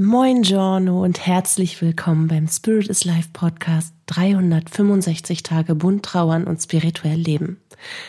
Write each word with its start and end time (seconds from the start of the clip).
Moin 0.00 0.42
Giorno 0.42 1.02
und 1.02 1.26
herzlich 1.26 1.82
willkommen 1.82 2.28
beim 2.28 2.46
Spirit 2.46 2.86
is 2.86 3.04
Life 3.04 3.30
Podcast 3.32 3.92
365 4.06 5.42
Tage 5.42 5.74
bunt 5.74 6.04
trauern 6.04 6.44
und 6.44 6.62
spirituell 6.62 7.18
leben. 7.18 7.60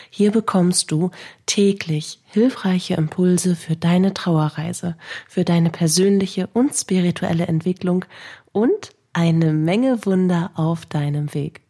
Hier 0.08 0.30
bekommst 0.30 0.92
du 0.92 1.10
täglich 1.46 2.20
hilfreiche 2.26 2.94
Impulse 2.94 3.56
für 3.56 3.74
deine 3.74 4.14
Trauerreise, 4.14 4.96
für 5.26 5.44
deine 5.44 5.70
persönliche 5.70 6.48
und 6.52 6.76
spirituelle 6.76 7.48
Entwicklung 7.48 8.04
und 8.52 8.92
eine 9.12 9.52
Menge 9.52 10.06
Wunder 10.06 10.52
auf 10.54 10.86
deinem 10.86 11.34
Weg. 11.34 11.60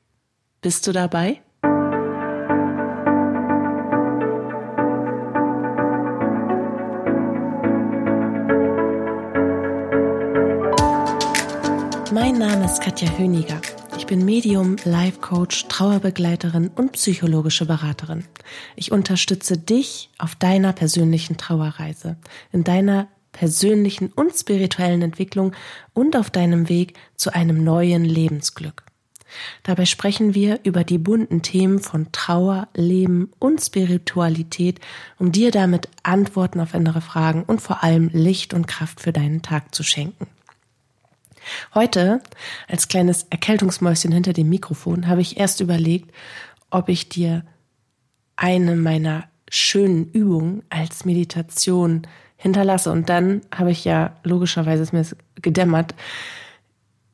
Bist 0.60 0.86
du 0.86 0.92
dabei? 0.92 1.40
Name 12.40 12.64
ist 12.64 12.80
Katja 12.80 13.18
Höniger. 13.18 13.60
Ich 13.98 14.06
bin 14.06 14.24
Medium, 14.24 14.76
Life 14.84 15.20
Coach, 15.20 15.68
Trauerbegleiterin 15.68 16.68
und 16.68 16.92
psychologische 16.92 17.66
Beraterin. 17.66 18.24
Ich 18.76 18.92
unterstütze 18.92 19.58
dich 19.58 20.08
auf 20.16 20.36
deiner 20.36 20.72
persönlichen 20.72 21.36
Trauerreise, 21.36 22.16
in 22.50 22.64
deiner 22.64 23.08
persönlichen 23.32 24.10
und 24.10 24.32
spirituellen 24.32 25.02
Entwicklung 25.02 25.52
und 25.92 26.16
auf 26.16 26.30
deinem 26.30 26.70
Weg 26.70 26.94
zu 27.14 27.34
einem 27.34 27.62
neuen 27.62 28.06
Lebensglück. 28.06 28.84
Dabei 29.62 29.84
sprechen 29.84 30.34
wir 30.34 30.60
über 30.62 30.82
die 30.82 30.96
bunten 30.96 31.42
Themen 31.42 31.78
von 31.78 32.10
Trauer, 32.10 32.68
Leben 32.72 33.32
und 33.38 33.60
Spiritualität, 33.60 34.80
um 35.18 35.30
dir 35.30 35.50
damit 35.50 35.90
Antworten 36.04 36.60
auf 36.60 36.72
innere 36.72 37.02
Fragen 37.02 37.42
und 37.42 37.60
vor 37.60 37.84
allem 37.84 38.08
Licht 38.14 38.54
und 38.54 38.66
Kraft 38.66 39.00
für 39.02 39.12
deinen 39.12 39.42
Tag 39.42 39.74
zu 39.74 39.82
schenken. 39.82 40.26
Heute, 41.74 42.20
als 42.68 42.88
kleines 42.88 43.26
Erkältungsmäuschen 43.30 44.12
hinter 44.12 44.32
dem 44.32 44.48
Mikrofon, 44.48 45.06
habe 45.06 45.20
ich 45.20 45.38
erst 45.38 45.60
überlegt, 45.60 46.12
ob 46.70 46.88
ich 46.88 47.08
dir 47.08 47.44
eine 48.36 48.76
meiner 48.76 49.24
schönen 49.50 50.10
Übungen 50.12 50.62
als 50.70 51.04
Meditation 51.04 52.06
hinterlasse. 52.36 52.90
Und 52.90 53.08
dann 53.08 53.42
habe 53.54 53.70
ich 53.70 53.84
ja, 53.84 54.16
logischerweise 54.22 54.82
ist 54.82 54.92
mir 54.92 55.04
gedämmert, 55.42 55.94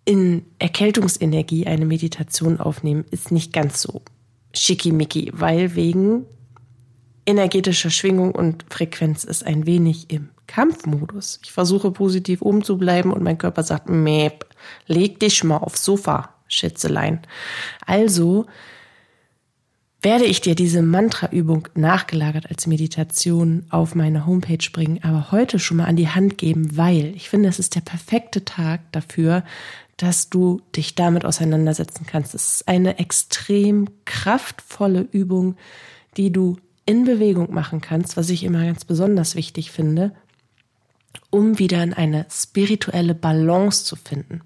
in 0.04 0.44
Erkältungsenergie 0.60 1.66
eine 1.66 1.84
Meditation 1.84 2.60
aufnehmen, 2.60 3.04
ist 3.10 3.32
nicht 3.32 3.52
ganz 3.52 3.82
so 3.82 4.02
schickimicki, 4.54 5.32
weil 5.34 5.74
wegen 5.74 6.24
energetischer 7.26 7.90
Schwingung 7.90 8.32
und 8.32 8.64
Frequenz 8.70 9.24
ist 9.24 9.44
ein 9.44 9.66
wenig 9.66 10.10
im 10.10 10.28
Kampfmodus. 10.46 11.40
Ich 11.44 11.52
versuche 11.52 11.90
positiv 11.90 12.42
oben 12.42 12.62
zu 12.62 12.78
bleiben 12.78 13.12
und 13.12 13.22
mein 13.22 13.38
Körper 13.38 13.62
sagt, 13.62 13.88
Mäp, 13.88 14.46
leg 14.86 15.20
dich 15.20 15.44
mal 15.44 15.58
aufs 15.58 15.84
Sofa, 15.84 16.30
Schätzelein. 16.48 17.20
Also 17.84 18.46
werde 20.02 20.24
ich 20.24 20.40
dir 20.40 20.54
diese 20.54 20.82
Mantra-Übung 20.82 21.68
nachgelagert 21.74 22.48
als 22.48 22.66
Meditation 22.66 23.64
auf 23.70 23.94
meine 23.94 24.26
Homepage 24.26 24.70
bringen, 24.72 25.00
aber 25.02 25.32
heute 25.32 25.58
schon 25.58 25.78
mal 25.78 25.86
an 25.86 25.96
die 25.96 26.08
Hand 26.08 26.38
geben, 26.38 26.76
weil 26.76 27.12
ich 27.16 27.28
finde, 27.28 27.48
es 27.48 27.58
ist 27.58 27.74
der 27.74 27.80
perfekte 27.80 28.44
Tag 28.44 28.80
dafür, 28.92 29.42
dass 29.96 30.30
du 30.30 30.60
dich 30.76 30.94
damit 30.94 31.24
auseinandersetzen 31.24 32.06
kannst. 32.06 32.34
Es 32.34 32.54
ist 32.54 32.68
eine 32.68 32.98
extrem 32.98 33.88
kraftvolle 34.04 35.00
Übung, 35.10 35.56
die 36.16 36.30
du 36.30 36.56
in 36.84 37.04
Bewegung 37.04 37.52
machen 37.52 37.80
kannst, 37.80 38.16
was 38.16 38.30
ich 38.30 38.44
immer 38.44 38.64
ganz 38.64 38.84
besonders 38.84 39.34
wichtig 39.34 39.72
finde, 39.72 40.12
um 41.30 41.58
wieder 41.58 41.82
in 41.82 41.92
eine 41.92 42.26
spirituelle 42.30 43.14
Balance 43.14 43.84
zu 43.84 43.96
finden. 43.96 44.42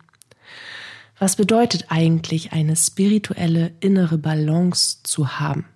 Was 1.19 1.37
bedeutet 1.37 1.87
eigentlich 1.89 2.53
eine 2.53 2.77
spirituelle 2.77 3.73
innere 3.81 4.17
Balance 4.17 4.99
zu 5.03 5.39
haben? 5.39 5.67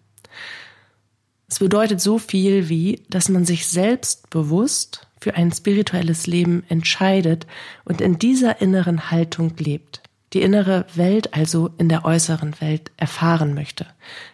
Es 1.48 1.58
bedeutet 1.58 2.00
so 2.00 2.18
viel 2.18 2.68
wie, 2.68 3.02
dass 3.10 3.28
man 3.28 3.44
sich 3.44 3.66
selbst 3.66 4.30
bewusst 4.30 5.06
für 5.20 5.34
ein 5.34 5.52
spirituelles 5.52 6.26
Leben 6.26 6.64
entscheidet 6.68 7.46
und 7.84 8.00
in 8.00 8.18
dieser 8.18 8.60
inneren 8.60 9.10
Haltung 9.10 9.54
lebt 9.58 10.03
die 10.34 10.42
innere 10.42 10.84
Welt 10.94 11.32
also 11.32 11.70
in 11.78 11.88
der 11.88 12.04
äußeren 12.04 12.60
Welt 12.60 12.90
erfahren 12.96 13.54
möchte. 13.54 13.86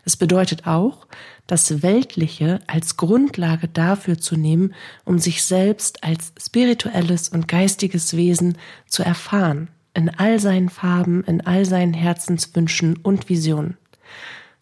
Es 0.05 0.17
bedeutet 0.17 0.67
auch, 0.67 1.07
das 1.47 1.83
Weltliche 1.83 2.61
als 2.67 2.97
Grundlage 2.97 3.69
dafür 3.69 4.19
zu 4.19 4.37
nehmen, 4.37 4.75
um 5.05 5.19
sich 5.19 5.45
selbst 5.45 6.03
als 6.03 6.33
spirituelles 6.41 7.29
und 7.29 7.49
geistiges 7.49 8.17
Wesen 8.17 8.57
zu 8.87 9.03
erfahren, 9.03 9.69
in 9.93 10.09
all 10.09 10.39
seinen 10.39 10.71
Farben, 10.71 11.23
in 11.25 11.41
all 11.43 11.67
seinen 11.67 11.93
Herzenswünschen 11.93 12.97
und 12.97 13.29
Visionen. 13.29 13.77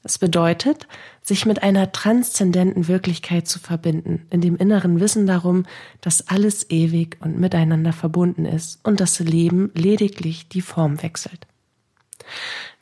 Es 0.04 0.19
bedeutet, 0.19 0.86
sich 1.22 1.44
mit 1.44 1.62
einer 1.62 1.91
transzendenten 1.91 2.86
Wirklichkeit 2.86 3.48
zu 3.48 3.59
verbinden, 3.59 4.26
in 4.31 4.41
dem 4.41 4.56
inneren 4.56 5.00
Wissen 5.00 5.26
darum, 5.26 5.66
dass 6.00 6.28
alles 6.28 6.70
ewig 6.70 7.16
und 7.20 7.38
miteinander 7.38 7.92
verbunden 7.92 8.44
ist 8.44 8.78
und 8.84 9.00
das 9.00 9.19
Leben 9.19 9.70
lediglich 9.75 10.48
die 10.48 10.60
Form 10.60 11.03
wechselt. 11.03 11.47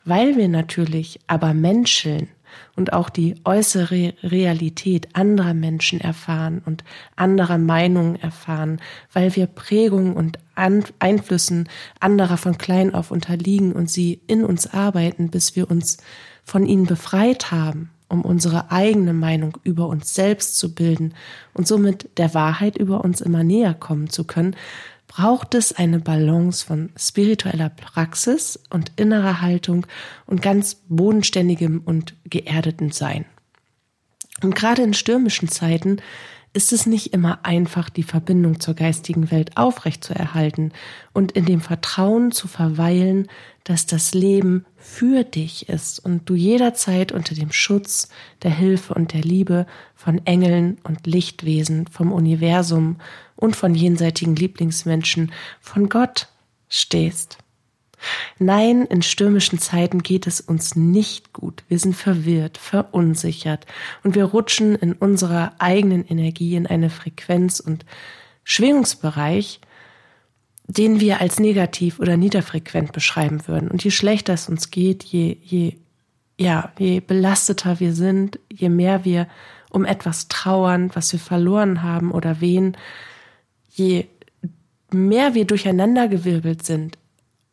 Weil 0.05 0.37
wir 0.37 0.47
natürlich 0.47 1.19
aber 1.27 1.53
Menschen 1.53 2.29
und 2.75 2.93
auch 2.93 3.09
die 3.09 3.35
äußere 3.43 4.13
Realität 4.23 5.09
anderer 5.13 5.53
Menschen 5.53 5.99
erfahren 5.99 6.61
und 6.65 6.83
anderer 7.15 7.57
Meinungen 7.57 8.15
erfahren, 8.15 8.79
weil 9.11 9.35
wir 9.35 9.47
Prägungen 9.47 10.13
und 10.13 10.39
Einflüssen 10.55 11.67
anderer 11.99 12.37
von 12.37 12.57
klein 12.57 12.93
auf 12.93 13.11
unterliegen 13.11 13.73
und 13.73 13.89
sie 13.89 14.21
in 14.27 14.43
uns 14.43 14.67
arbeiten, 14.67 15.29
bis 15.29 15.55
wir 15.55 15.69
uns 15.69 15.97
von 16.47 16.65
ihnen 16.65 16.85
befreit 16.85 17.51
haben, 17.51 17.89
um 18.07 18.21
unsere 18.21 18.71
eigene 18.71 19.11
Meinung 19.11 19.57
über 19.63 19.87
uns 19.87 20.15
selbst 20.15 20.57
zu 20.57 20.73
bilden 20.73 21.13
und 21.53 21.67
somit 21.67 22.17
der 22.17 22.33
Wahrheit 22.33 22.77
über 22.77 23.03
uns 23.03 23.19
immer 23.19 23.43
näher 23.43 23.73
kommen 23.73 24.09
zu 24.09 24.23
können, 24.23 24.55
braucht 25.09 25.55
es 25.55 25.73
eine 25.73 25.99
Balance 25.99 26.65
von 26.65 26.89
spiritueller 26.97 27.69
Praxis 27.69 28.57
und 28.69 28.93
innerer 28.95 29.41
Haltung 29.41 29.85
und 30.25 30.41
ganz 30.41 30.77
bodenständigem 30.87 31.81
und 31.83 32.13
geerdeten 32.23 32.91
Sein. 32.91 33.25
Und 34.41 34.55
gerade 34.55 34.83
in 34.83 34.93
stürmischen 34.93 35.49
Zeiten 35.49 35.97
ist 36.53 36.73
es 36.73 36.85
nicht 36.85 37.13
immer 37.13 37.39
einfach, 37.43 37.89
die 37.89 38.03
Verbindung 38.03 38.59
zur 38.59 38.73
geistigen 38.73 39.29
Welt 39.31 39.57
aufrechtzuerhalten 39.57 40.71
und 41.13 41.33
in 41.33 41.45
dem 41.45 41.61
Vertrauen 41.61 42.31
zu 42.31 42.47
verweilen, 42.47 43.27
dass 43.63 43.85
das 43.85 44.13
Leben 44.13 44.65
für 44.77 45.23
dich 45.23 45.69
ist 45.69 45.99
und 45.99 46.29
du 46.29 46.35
jederzeit 46.35 47.11
unter 47.11 47.35
dem 47.35 47.51
Schutz, 47.51 48.09
der 48.43 48.51
Hilfe 48.51 48.93
und 48.93 49.13
der 49.13 49.21
Liebe 49.21 49.67
von 49.93 50.25
Engeln 50.25 50.77
und 50.83 51.05
Lichtwesen, 51.05 51.85
vom 51.87 52.11
Universum 52.11 52.97
und 53.35 53.55
von 53.55 53.75
jenseitigen 53.75 54.35
Lieblingsmenschen, 54.35 55.31
von 55.59 55.89
Gott 55.89 56.29
stehst. 56.69 57.37
Nein, 58.39 58.85
in 58.85 59.01
stürmischen 59.01 59.59
Zeiten 59.59 60.03
geht 60.03 60.27
es 60.27 60.41
uns 60.41 60.75
nicht 60.75 61.33
gut. 61.33 61.63
Wir 61.67 61.79
sind 61.79 61.95
verwirrt, 61.95 62.57
verunsichert 62.57 63.65
und 64.03 64.15
wir 64.15 64.25
rutschen 64.25 64.75
in 64.75 64.93
unserer 64.93 65.53
eigenen 65.57 66.05
Energie 66.05 66.55
in 66.55 66.67
eine 66.67 66.89
Frequenz 66.89 67.59
und 67.59 67.85
Schwingungsbereich, 68.43 69.59
den 70.67 70.99
wir 70.99 71.21
als 71.21 71.39
negativ 71.39 71.99
oder 71.99 72.17
niederfrequent 72.17 72.91
beschreiben 72.91 73.47
würden. 73.47 73.69
Und 73.69 73.83
je 73.83 73.91
schlechter 73.91 74.33
es 74.33 74.49
uns 74.49 74.69
geht, 74.69 75.03
je, 75.03 75.37
je, 75.41 75.75
ja, 76.37 76.71
je 76.77 76.99
belasteter 76.99 77.79
wir 77.79 77.93
sind, 77.93 78.39
je 78.51 78.69
mehr 78.69 79.05
wir 79.05 79.27
um 79.69 79.85
etwas 79.85 80.27
trauern, 80.27 80.91
was 80.93 81.11
wir 81.11 81.19
verloren 81.19 81.81
haben 81.83 82.11
oder 82.11 82.41
wen, 82.41 82.77
je 83.69 84.05
mehr 84.91 85.33
wir 85.33 85.45
durcheinandergewirbelt 85.45 86.65
sind 86.65 86.97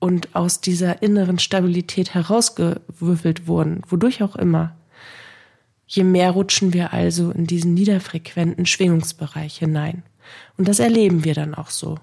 und 0.04 0.36
aus 0.36 0.60
dieser 0.60 1.00
inneren 1.00 1.38
Stabilität 1.38 2.12
herausgewürfelt 2.12 3.46
wurden, 3.46 3.80
wodurch 3.88 4.22
auch 4.22 4.36
immer, 4.36 4.76
je 5.86 6.04
mehr 6.04 6.32
rutschen 6.32 6.74
wir 6.74 6.92
also 6.92 7.30
in 7.30 7.46
diesen 7.46 7.72
niederfrequenten 7.72 8.66
Schwingungsbereich 8.66 9.56
hinein. 9.56 10.02
Und 10.58 10.68
das 10.68 10.78
erleben 10.78 11.24
wir 11.24 11.32
dann 11.32 11.54
auch 11.54 11.70
so. 11.70 11.98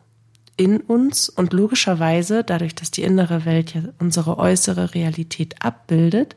In 0.57 0.79
uns 0.79 1.29
und 1.29 1.53
logischerweise, 1.53 2.43
dadurch, 2.43 2.73
dass 2.73 2.89
die 2.89 3.03
innere 3.03 3.45
Welt 3.45 3.75
ja 3.75 3.83
unsere 3.99 4.39
äußere 4.39 4.95
Realität 4.95 5.63
abbildet, 5.63 6.35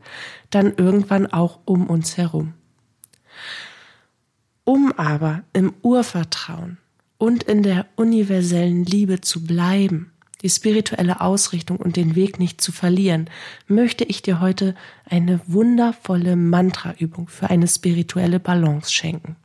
dann 0.50 0.74
irgendwann 0.76 1.26
auch 1.28 1.60
um 1.64 1.86
uns 1.86 2.18
herum. 2.18 2.52
Um 4.64 4.92
aber 4.98 5.44
im 5.54 5.72
Urvertrauen 5.80 6.76
und 7.16 7.42
in 7.44 7.62
der 7.62 7.86
universellen 7.96 8.84
Liebe 8.84 9.22
zu 9.22 9.46
bleiben, 9.46 10.10
die 10.44 10.50
spirituelle 10.50 11.22
Ausrichtung 11.22 11.78
und 11.78 11.96
den 11.96 12.14
Weg 12.14 12.38
nicht 12.38 12.60
zu 12.60 12.70
verlieren, 12.70 13.30
möchte 13.66 14.04
ich 14.04 14.20
dir 14.20 14.40
heute 14.40 14.74
eine 15.08 15.40
wundervolle 15.46 16.36
Mantraübung 16.36 17.28
für 17.28 17.48
eine 17.48 17.66
spirituelle 17.66 18.38
Balance 18.38 18.92
schenken. 18.92 19.36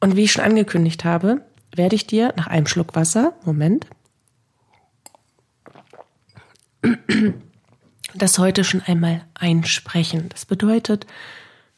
Und 0.00 0.16
wie 0.16 0.24
ich 0.24 0.32
schon 0.32 0.44
angekündigt 0.44 1.04
habe, 1.04 1.42
werde 1.72 1.94
ich 1.94 2.08
dir 2.08 2.34
nach 2.36 2.48
einem 2.48 2.66
Schluck 2.66 2.96
Wasser, 2.96 3.32
Moment, 3.44 3.86
das 8.14 8.40
heute 8.40 8.64
schon 8.64 8.82
einmal 8.82 9.24
einsprechen. 9.34 10.28
Das 10.30 10.46
bedeutet, 10.46 11.06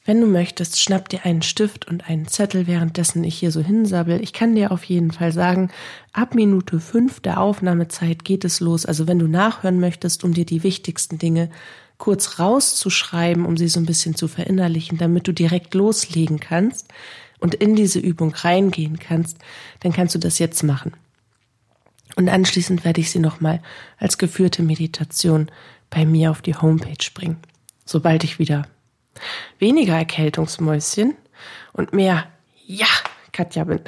wenn 0.05 0.20
du 0.20 0.26
möchtest, 0.26 0.81
schnapp 0.81 1.08
dir 1.11 1.25
einen 1.25 1.43
Stift 1.43 1.87
und 1.87 2.08
einen 2.08 2.26
Zettel, 2.26 2.67
währenddessen 2.67 3.23
ich 3.23 3.38
hier 3.38 3.50
so 3.50 3.61
hinsabbel. 3.61 4.23
Ich 4.23 4.32
kann 4.32 4.55
dir 4.55 4.73
auf 4.73 4.85
jeden 4.85 5.11
Fall 5.12 5.31
sagen, 5.31 5.70
ab 6.12 6.35
Minute 6.35 6.81
fünf 6.81 7.20
der 7.20 7.41
Aufnahmezeit 7.41 8.25
geht 8.25 8.44
es 8.44 8.61
los. 8.61 8.87
Also 8.87 9.06
wenn 9.06 9.19
du 9.19 9.26
nachhören 9.26 9.79
möchtest, 9.79 10.25
um 10.25 10.32
dir 10.32 10.47
die 10.47 10.62
wichtigsten 10.62 11.19
Dinge 11.19 11.50
kurz 11.99 12.38
rauszuschreiben, 12.38 13.44
um 13.44 13.58
sie 13.58 13.69
so 13.69 13.79
ein 13.79 13.87
bisschen 13.87 14.14
zu 14.14 14.26
verinnerlichen, 14.26 14.97
damit 14.97 15.29
du 15.29 15.32
direkt 15.32 15.75
loslegen 15.75 16.41
kannst 16.41 16.88
und 17.38 17.55
in 17.55 17.76
diese 17.76 17.99
Übung 17.99 18.35
reingehen 18.35 18.99
kannst, 18.99 19.37
dann 19.81 19.93
kannst 19.93 20.14
du 20.14 20.19
das 20.19 20.38
jetzt 20.38 20.62
machen. 20.62 20.93
Und 22.17 22.31
anschließend 22.31 22.85
werde 22.85 23.02
ich 23.02 23.11
sie 23.11 23.19
nochmal 23.19 23.62
als 23.99 24.17
geführte 24.17 24.62
Meditation 24.62 25.50
bei 25.91 26.06
mir 26.06 26.31
auf 26.31 26.41
die 26.41 26.55
Homepage 26.55 27.11
bringen, 27.14 27.37
sobald 27.85 28.25
ich 28.25 28.38
wieder 28.38 28.67
weniger 29.59 29.95
Erkältungsmäuschen 29.95 31.15
und 31.73 31.93
mehr 31.93 32.27
Ja, 32.67 32.87
Katja 33.33 33.65
bin. 33.65 33.81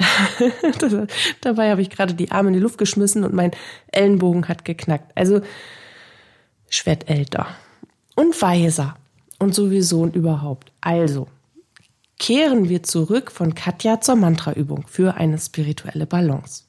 Dabei 1.41 1.71
habe 1.71 1.81
ich 1.81 1.89
gerade 1.89 2.13
die 2.13 2.31
Arme 2.31 2.49
in 2.49 2.53
die 2.55 2.59
Luft 2.59 2.77
geschmissen 2.77 3.23
und 3.23 3.33
mein 3.33 3.51
Ellenbogen 3.91 4.47
hat 4.47 4.65
geknackt. 4.65 5.11
Also 5.15 5.41
ich 6.69 6.85
werde 6.85 7.07
älter 7.07 7.47
und 8.15 8.41
weiser 8.41 8.95
und 9.39 9.53
sowieso 9.53 10.01
und 10.01 10.15
überhaupt. 10.15 10.71
Also 10.81 11.27
kehren 12.19 12.69
wir 12.69 12.83
zurück 12.83 13.31
von 13.31 13.53
Katja 13.53 13.99
zur 14.01 14.15
Mantraübung 14.15 14.85
für 14.87 15.15
eine 15.15 15.37
spirituelle 15.37 16.05
Balance. 16.05 16.63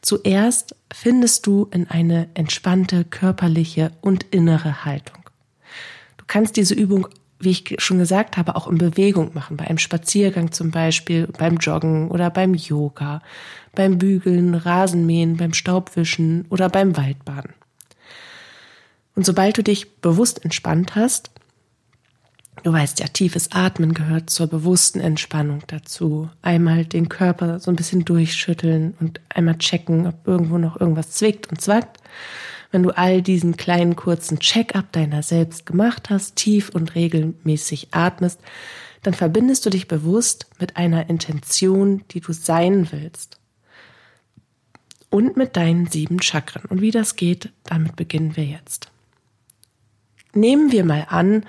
Zuerst 0.00 0.74
findest 0.92 1.46
du 1.46 1.68
in 1.72 1.88
eine 1.88 2.28
entspannte 2.34 3.04
körperliche 3.04 3.92
und 4.00 4.24
innere 4.30 4.84
Haltung. 4.84 5.18
Du 6.16 6.24
kannst 6.26 6.56
diese 6.56 6.74
Übung, 6.74 7.08
wie 7.40 7.50
ich 7.50 7.76
schon 7.78 7.98
gesagt 7.98 8.36
habe, 8.36 8.56
auch 8.56 8.66
in 8.66 8.78
Bewegung 8.78 9.30
machen, 9.34 9.56
bei 9.56 9.66
einem 9.66 9.78
Spaziergang 9.78 10.52
zum 10.52 10.70
Beispiel, 10.70 11.28
beim 11.38 11.56
Joggen 11.58 12.10
oder 12.10 12.30
beim 12.30 12.54
Yoga, 12.54 13.22
beim 13.74 13.98
Bügeln, 13.98 14.54
Rasenmähen, 14.54 15.36
beim 15.36 15.54
Staubwischen 15.54 16.46
oder 16.50 16.68
beim 16.68 16.96
Waldbaden. 16.96 17.52
Und 19.14 19.26
sobald 19.26 19.58
du 19.58 19.62
dich 19.62 20.00
bewusst 20.00 20.44
entspannt 20.44 20.94
hast, 20.94 21.30
Du 22.64 22.72
weißt 22.72 22.98
ja, 23.00 23.06
tiefes 23.06 23.52
Atmen 23.52 23.94
gehört 23.94 24.30
zur 24.30 24.48
bewussten 24.48 25.00
Entspannung 25.00 25.62
dazu. 25.68 26.28
Einmal 26.42 26.84
den 26.84 27.08
Körper 27.08 27.60
so 27.60 27.70
ein 27.70 27.76
bisschen 27.76 28.04
durchschütteln 28.04 28.94
und 29.00 29.20
einmal 29.28 29.58
checken, 29.58 30.06
ob 30.06 30.26
irgendwo 30.26 30.58
noch 30.58 30.80
irgendwas 30.80 31.12
zwickt 31.12 31.48
und 31.48 31.60
zwackt. 31.60 31.98
Wenn 32.70 32.82
du 32.82 32.90
all 32.90 33.22
diesen 33.22 33.56
kleinen 33.56 33.96
kurzen 33.96 34.40
Check-up 34.40 34.92
deiner 34.92 35.22
selbst 35.22 35.64
gemacht 35.64 36.10
hast, 36.10 36.36
tief 36.36 36.68
und 36.68 36.94
regelmäßig 36.94 37.88
atmest, 37.92 38.40
dann 39.02 39.14
verbindest 39.14 39.64
du 39.64 39.70
dich 39.70 39.88
bewusst 39.88 40.46
mit 40.58 40.76
einer 40.76 41.08
Intention, 41.08 42.04
die 42.10 42.20
du 42.20 42.32
sein 42.32 42.88
willst. 42.90 43.38
Und 45.10 45.38
mit 45.38 45.56
deinen 45.56 45.86
sieben 45.86 46.20
Chakren. 46.20 46.64
Und 46.68 46.82
wie 46.82 46.90
das 46.90 47.16
geht, 47.16 47.50
damit 47.64 47.96
beginnen 47.96 48.36
wir 48.36 48.44
jetzt. 48.44 48.90
Nehmen 50.34 50.70
wir 50.70 50.84
mal 50.84 51.06
an, 51.08 51.46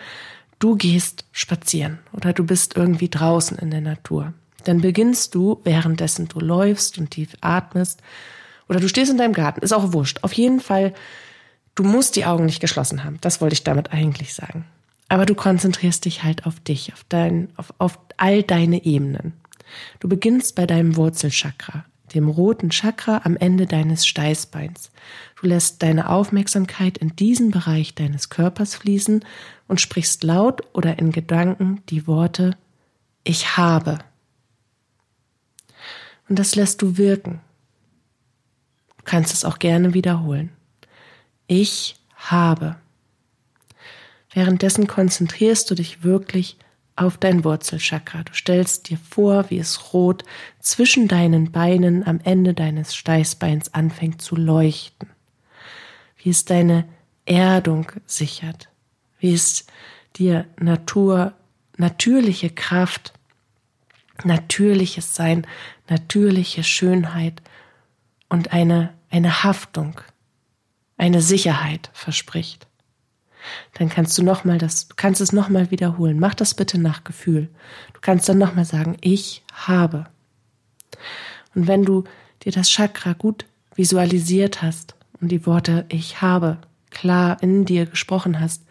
du 0.59 0.77
gehst 0.77 1.25
spazieren 1.33 1.99
oder 2.13 2.31
du 2.31 2.45
bist 2.45 2.77
irgendwie 2.77 3.09
draußen 3.09 3.57
in 3.57 3.71
der 3.71 3.81
Natur. 3.81 4.33
Dann 4.63 4.79
beginnst 4.79 5.35
du, 5.35 5.59
währenddessen 5.65 6.29
du 6.29 6.39
läufst 6.39 6.97
und 6.97 7.11
tief 7.11 7.35
atmest, 7.41 8.01
oder 8.69 8.79
du 8.79 8.87
stehst 8.87 9.11
in 9.11 9.17
deinem 9.17 9.33
Garten, 9.33 9.61
ist 9.61 9.73
auch 9.73 9.91
wurscht. 9.93 10.19
Auf 10.21 10.33
jeden 10.33 10.59
Fall, 10.59 10.93
du 11.75 11.83
musst 11.83 12.15
die 12.15 12.25
Augen 12.25 12.45
nicht 12.45 12.61
geschlossen 12.61 13.03
haben. 13.03 13.17
Das 13.21 13.41
wollte 13.41 13.53
ich 13.53 13.63
damit 13.63 13.91
eigentlich 13.91 14.33
sagen. 14.33 14.65
Aber 15.09 15.25
du 15.25 15.33
konzentrierst 15.33 16.05
dich 16.05 16.23
halt 16.23 16.45
auf 16.45 16.59
dich, 16.59 16.93
auf 16.93 17.03
dein, 17.09 17.49
auf, 17.57 17.73
auf 17.79 17.99
all 18.17 18.43
deine 18.43 18.85
Ebenen. 18.85 19.33
Du 19.99 20.07
beginnst 20.07 20.55
bei 20.55 20.67
deinem 20.67 20.95
Wurzelchakra, 20.95 21.83
dem 22.13 22.29
roten 22.29 22.69
Chakra 22.69 23.21
am 23.23 23.35
Ende 23.35 23.65
deines 23.65 24.05
Steißbeins. 24.05 24.91
Du 25.41 25.47
lässt 25.47 25.81
deine 25.81 26.09
Aufmerksamkeit 26.09 26.99
in 26.99 27.15
diesen 27.15 27.49
Bereich 27.49 27.95
deines 27.95 28.29
Körpers 28.29 28.75
fließen 28.75 29.25
und 29.67 29.81
sprichst 29.81 30.23
laut 30.23 30.61
oder 30.73 30.99
in 30.99 31.11
Gedanken 31.11 31.81
die 31.89 32.05
Worte 32.05 32.55
Ich 33.23 33.57
habe. 33.57 33.99
Und 36.27 36.37
das 36.37 36.53
lässt 36.53 36.83
du 36.83 36.97
wirken. 36.97 37.41
Kannst 39.09 39.33
es 39.33 39.43
auch 39.43 39.57
gerne 39.57 39.95
wiederholen. 39.95 40.51
Ich 41.47 41.95
habe. 42.15 42.75
Währenddessen 44.31 44.85
konzentrierst 44.85 45.71
du 45.71 45.73
dich 45.73 46.03
wirklich 46.03 46.57
auf 46.95 47.17
dein 47.17 47.43
Wurzelchakra. 47.43 48.21
Du 48.21 48.35
stellst 48.35 48.87
dir 48.87 48.99
vor, 48.99 49.49
wie 49.49 49.57
es 49.57 49.93
rot 49.93 50.25
zwischen 50.59 51.07
deinen 51.07 51.51
Beinen 51.51 52.05
am 52.05 52.19
Ende 52.23 52.53
deines 52.53 52.93
Steißbeins 52.93 53.73
anfängt 53.73 54.21
zu 54.21 54.35
leuchten. 54.35 55.09
Wie 56.17 56.29
es 56.29 56.45
deine 56.45 56.87
Erdung 57.25 57.91
sichert. 58.05 58.69
Wie 59.17 59.33
es 59.33 59.65
dir 60.17 60.45
Natur, 60.59 61.33
natürliche 61.77 62.51
Kraft, 62.51 63.13
natürliches 64.23 65.15
Sein, 65.15 65.47
natürliche 65.89 66.63
Schönheit 66.63 67.41
und 68.29 68.53
eine, 68.53 68.93
eine 69.09 69.43
Haftung, 69.43 70.01
eine 70.97 71.21
Sicherheit 71.21 71.89
verspricht 71.93 72.69
dann 73.73 73.89
kannst 73.89 74.17
du 74.17 74.23
noch 74.23 74.43
mal 74.43 74.57
das, 74.57 74.87
du 74.87 74.95
kannst 74.95 75.21
es 75.21 75.31
noch 75.31 75.49
mal 75.49 75.71
wiederholen. 75.71 76.19
Mach 76.19 76.33
das 76.33 76.53
bitte 76.53 76.79
nach 76.79 77.03
Gefühl. 77.03 77.49
Du 77.93 77.99
kannst 78.01 78.27
dann 78.29 78.37
noch 78.37 78.55
mal 78.55 78.65
sagen, 78.65 78.97
ich 79.01 79.43
habe. 79.53 80.05
Und 81.55 81.67
wenn 81.67 81.85
du 81.85 82.03
dir 82.43 82.51
das 82.51 82.69
Chakra 82.69 83.13
gut 83.13 83.45
visualisiert 83.75 84.61
hast 84.61 84.95
und 85.21 85.29
die 85.29 85.45
Worte 85.45 85.85
ich 85.89 86.21
habe 86.21 86.57
klar 86.89 87.37
in 87.41 87.65
dir 87.65 87.85
gesprochen 87.85 88.39
hast, 88.39 88.63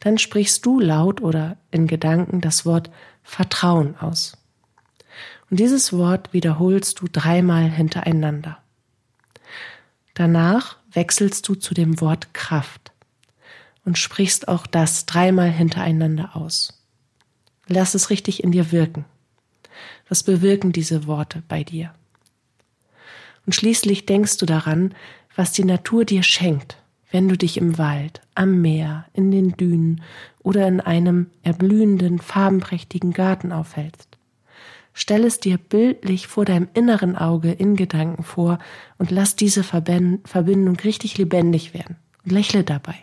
dann 0.00 0.18
sprichst 0.18 0.64
du 0.64 0.80
laut 0.80 1.20
oder 1.20 1.56
in 1.70 1.86
Gedanken 1.86 2.40
das 2.40 2.64
Wort 2.64 2.90
Vertrauen 3.22 3.96
aus. 3.98 4.36
Und 5.50 5.60
dieses 5.60 5.92
Wort 5.92 6.32
wiederholst 6.32 7.00
du 7.00 7.06
dreimal 7.10 7.68
hintereinander. 7.70 8.58
Danach 10.20 10.76
wechselst 10.92 11.48
du 11.48 11.54
zu 11.54 11.72
dem 11.72 12.02
Wort 12.02 12.34
Kraft 12.34 12.92
und 13.86 13.96
sprichst 13.96 14.48
auch 14.48 14.66
das 14.66 15.06
dreimal 15.06 15.48
hintereinander 15.48 16.36
aus. 16.36 16.84
Lass 17.68 17.94
es 17.94 18.10
richtig 18.10 18.44
in 18.44 18.52
dir 18.52 18.70
wirken. 18.70 19.06
Was 20.10 20.22
bewirken 20.22 20.72
diese 20.72 21.06
Worte 21.06 21.42
bei 21.48 21.64
dir? 21.64 21.94
Und 23.46 23.54
schließlich 23.54 24.04
denkst 24.04 24.36
du 24.36 24.44
daran, 24.44 24.94
was 25.36 25.52
die 25.52 25.64
Natur 25.64 26.04
dir 26.04 26.22
schenkt, 26.22 26.76
wenn 27.10 27.26
du 27.26 27.38
dich 27.38 27.56
im 27.56 27.78
Wald, 27.78 28.20
am 28.34 28.60
Meer, 28.60 29.06
in 29.14 29.30
den 29.30 29.56
Dünen 29.56 30.02
oder 30.40 30.68
in 30.68 30.82
einem 30.82 31.30
erblühenden, 31.42 32.18
farbenprächtigen 32.18 33.14
Garten 33.14 33.52
aufhältst. 33.52 34.09
Stell 35.00 35.24
es 35.24 35.40
dir 35.40 35.56
bildlich 35.56 36.26
vor 36.26 36.44
deinem 36.44 36.68
inneren 36.74 37.16
Auge 37.16 37.50
in 37.52 37.74
Gedanken 37.74 38.22
vor 38.22 38.58
und 38.98 39.10
lass 39.10 39.34
diese 39.34 39.64
Verbindung 39.64 40.76
richtig 40.76 41.16
lebendig 41.16 41.72
werden 41.72 41.96
und 42.22 42.32
lächle 42.32 42.64
dabei. 42.64 42.96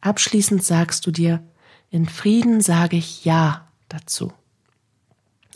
Abschließend 0.00 0.64
sagst 0.64 1.06
du 1.06 1.10
dir, 1.10 1.42
in 1.90 2.08
Frieden 2.08 2.62
sage 2.62 2.96
ich 2.96 3.26
Ja 3.26 3.68
dazu. 3.90 4.32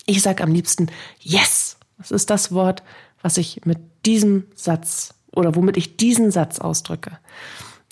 Ich 0.04 0.20
sage 0.20 0.42
am 0.42 0.52
liebsten 0.52 0.88
Yes. 1.20 1.78
Das 1.96 2.10
ist 2.10 2.28
das 2.28 2.52
Wort, 2.52 2.82
was 3.22 3.38
ich 3.38 3.64
mit 3.64 3.78
diesem 4.04 4.44
Satz 4.54 5.14
oder 5.32 5.54
womit 5.54 5.78
ich 5.78 5.96
diesen 5.96 6.30
Satz 6.30 6.58
ausdrücke. 6.58 7.18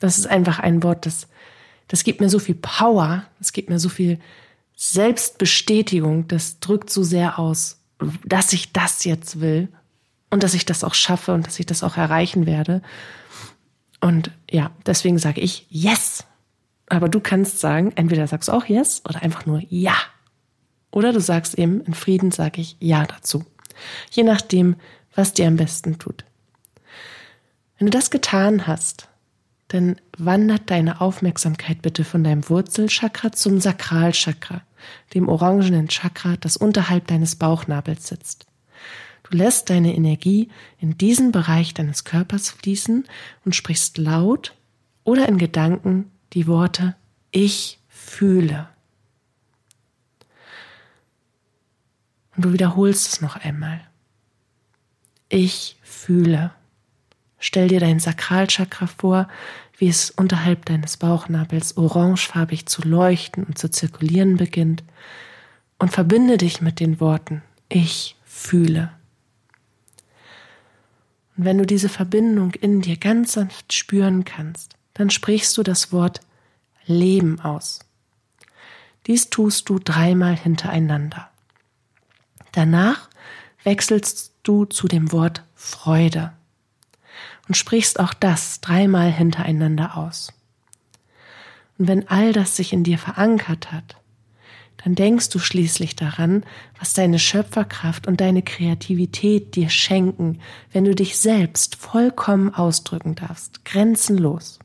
Das 0.01 0.19
ist 0.19 0.27
einfach 0.27 0.59
ein 0.59 0.83
Wort, 0.83 1.07
das, 1.07 1.29
das 1.89 2.05
gibt 2.05 2.21
mir 2.21 2.29
so 2.29 2.39
viel 2.39 2.57
Power, 2.57 3.25
das 3.39 3.55
gibt 3.55 3.71
mir 3.71 3.79
so 3.79 3.89
viel 3.89 4.21
Selbstbestätigung, 4.77 6.29
das 6.29 6.61
drückt 6.61 6.91
so 6.91 7.03
sehr 7.03 7.39
aus, 7.39 7.81
dass 8.25 8.53
ich 8.53 8.73
das 8.73 9.05
jetzt 9.05 9.41
will 9.41 9.69
und 10.31 10.43
dass 10.43 10.55
ich 10.55 10.67
das 10.67 10.85
auch 10.85 10.95
schaffe 10.95 11.33
und 11.33 11.47
dass 11.47 11.59
ich 11.59 11.67
das 11.67 11.83
auch 11.83 11.97
erreichen 11.97 12.47
werde. 12.47 12.83
Und 14.01 14.31
ja, 14.51 14.71
deswegen 14.85 15.19
sage 15.19 15.41
ich 15.41 15.67
Yes. 15.71 16.25
Aber 16.89 17.09
du 17.09 17.19
kannst 17.19 17.59
sagen, 17.59 17.93
entweder 17.97 18.27
sagst 18.27 18.49
du 18.49 18.53
auch 18.53 18.67
Yes 18.67 19.03
oder 19.09 19.23
einfach 19.23 19.47
nur 19.47 19.63
Ja. 19.71 19.97
Oder 20.91 21.13
du 21.13 21.21
sagst 21.21 21.59
eben, 21.59 21.81
in 21.81 21.95
Frieden 21.95 22.31
sage 22.31 22.61
ich 22.61 22.77
Ja 22.79 23.07
dazu. 23.07 23.45
Je 24.11 24.23
nachdem, 24.23 24.77
was 25.15 25.33
dir 25.33 25.49
am 25.49 25.57
besten 25.57 25.99
tut. 25.99 26.25
Wenn 27.79 27.87
du 27.87 27.91
das 27.91 28.11
getan 28.11 28.67
hast, 28.67 29.09
dann 29.69 29.97
wandert 30.19 30.71
deine 30.71 31.01
Aufmerksamkeit 31.01 31.83
bitte 31.83 32.05
von 32.05 32.25
deinem 32.25 32.49
Wurzelchakra 32.49 33.33
zum 33.33 33.61
Sakralchakra, 33.61 34.63
dem 35.15 35.29
orangenen 35.29 35.89
Chakra, 35.89 36.37
das 36.37 36.57
unterhalb 36.57 37.07
deines 37.07 37.37
Bauchnabels 37.37 38.09
sitzt. 38.09 38.47
Du 39.29 39.37
lässt 39.37 39.71
deine 39.71 39.95
Energie 39.95 40.51
in 40.79 40.97
diesen 40.97 41.33
Bereich 41.33 41.75
deines 41.75 42.05
Körpers 42.05 42.51
fließen 42.51 43.05
und 43.45 43.57
sprichst 43.57 43.99
laut 43.99 44.55
oder 45.05 45.29
in 45.29 45.39
Gedanken 45.39 46.11
die 46.33 46.47
Worte 46.47 46.95
Ich 47.33 47.81
fühle. 47.89 48.69
Und 52.37 52.45
du 52.45 52.53
wiederholst 52.53 53.09
es 53.09 53.21
noch 53.21 53.37
einmal. 53.37 53.81
Ich 55.29 55.77
fühle. 55.83 56.53
Stell 57.39 57.69
dir 57.69 57.81
dein 57.81 57.99
Sakralchakra 57.99 58.87
vor, 58.87 59.29
wie 59.79 59.89
es 59.89 60.11
unterhalb 60.11 60.65
deines 60.65 60.97
Bauchnabels 60.97 61.77
orangefarbig 61.77 62.67
zu 62.67 62.83
leuchten 62.83 63.45
und 63.45 63.59
zu 63.59 63.71
zirkulieren 63.71 64.37
beginnt 64.37 64.83
und 65.79 65.93
verbinde 65.93 66.39
dich 66.39 66.61
mit 66.61 66.81
den 66.81 67.01
Worten 67.01 67.43
Ich 67.69 68.17
fühle. 68.25 68.91
Und 71.37 71.45
wenn 71.45 71.59
du 71.59 71.67
diese 71.67 71.91
Verbindung 71.91 72.53
in 72.55 72.81
dir 72.81 72.97
ganz 72.97 73.33
sanft 73.33 73.75
spüren 73.75 74.25
kannst, 74.25 74.77
dann 74.95 75.11
sprichst 75.11 75.57
du 75.59 75.63
das 75.63 75.93
Wort 75.93 76.21
Leben 76.87 77.41
aus. 77.41 77.81
Dies 79.07 79.29
tust 79.29 79.69
du 79.69 79.79
dreimal 79.79 80.37
hintereinander. 80.37 81.29
Danach 82.53 83.11
wechselst 83.65 84.33
du 84.43 84.65
zu 84.65 84.89
dem 84.89 85.13
Wort 85.13 85.43
Freude 85.55 86.33
und 87.49 87.57
sprichst 87.57 88.01
auch 88.01 88.15
das 88.15 88.61
dreimal 88.61 89.11
hintereinander 89.11 89.97
aus. 89.97 90.33
Und 91.79 91.89
wenn 91.89 92.09
all 92.09 92.33
das 92.33 92.57
sich 92.57 92.73
in 92.73 92.85
dir 92.85 92.99
verankert 92.99 93.73
hat, 93.73 93.97
dann 94.85 94.95
denkst 94.95 95.31
du 95.31 95.39
schließlich 95.39 95.97
daran, 95.97 96.45
was 96.79 96.93
deine 96.93 97.19
Schöpferkraft 97.19 98.07
und 98.07 98.21
deine 98.21 98.43
Kreativität 98.43 99.57
dir 99.57 99.69
schenken, 99.69 100.41
wenn 100.73 100.85
du 100.85 100.95
dich 100.95 101.19
selbst 101.19 101.77
vollkommen 101.77 102.55
ausdrücken 102.55 103.15
darfst, 103.15 103.65
grenzenlos. 103.65 104.59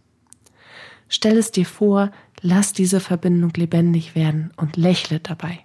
Stell 1.09 1.37
es 1.37 1.51
dir 1.51 1.65
vor, 1.65 2.11
lass 2.41 2.73
diese 2.73 2.99
Verbindung 2.99 3.51
lebendig 3.55 4.15
werden 4.15 4.51
und 4.57 4.77
lächle 4.77 5.19
dabei. 5.19 5.59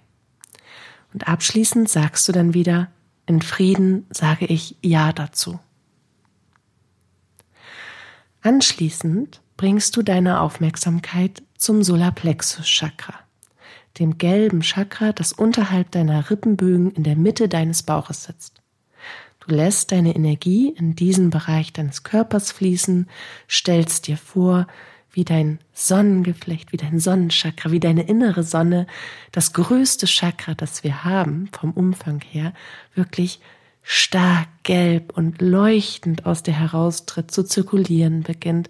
Und 1.13 1.27
abschließend 1.27 1.87
sagst 1.87 2.27
du 2.27 2.31
dann 2.31 2.53
wieder, 2.53 2.89
in 3.25 3.41
Frieden 3.41 4.05
sage 4.09 4.45
ich 4.45 4.75
Ja 4.81 5.13
dazu. 5.13 5.59
Anschließend 8.47 9.41
bringst 9.57 9.97
du 9.97 10.03
deine 10.03 10.39
Aufmerksamkeit 10.39 11.43
zum 11.57 11.83
Solarplexus 11.83 12.65
Chakra, 12.65 13.15
dem 13.99 14.17
gelben 14.17 14.61
Chakra, 14.61 15.11
das 15.11 15.33
unterhalb 15.33 15.91
deiner 15.91 16.29
Rippenbögen 16.29 16.91
in 16.91 17.03
der 17.03 17.17
Mitte 17.17 17.49
deines 17.49 17.83
Bauches 17.83 18.23
sitzt. 18.23 18.61
Du 19.41 19.53
lässt 19.53 19.91
deine 19.91 20.15
Energie 20.15 20.69
in 20.69 20.95
diesen 20.95 21.29
Bereich 21.29 21.73
deines 21.73 22.03
Körpers 22.03 22.53
fließen, 22.53 23.09
stellst 23.49 24.07
dir 24.07 24.15
vor, 24.15 24.65
wie 25.11 25.25
dein 25.25 25.59
Sonnengeflecht, 25.73 26.71
wie 26.71 26.77
dein 26.77 27.01
Sonnenchakra, 27.01 27.71
wie 27.71 27.81
deine 27.81 28.03
innere 28.03 28.43
Sonne, 28.43 28.87
das 29.33 29.51
größte 29.51 30.05
Chakra, 30.05 30.53
das 30.55 30.85
wir 30.85 31.03
haben, 31.03 31.49
vom 31.51 31.71
Umfang 31.71 32.21
her, 32.21 32.53
wirklich 32.95 33.41
stark 33.89 34.49
gelb 34.63 35.15
und 35.15 35.41
leuchtend 35.41 36.25
aus 36.25 36.43
dir 36.43 36.53
heraustritt, 36.53 37.31
zu 37.31 37.43
zirkulieren 37.43 38.21
beginnt. 38.21 38.69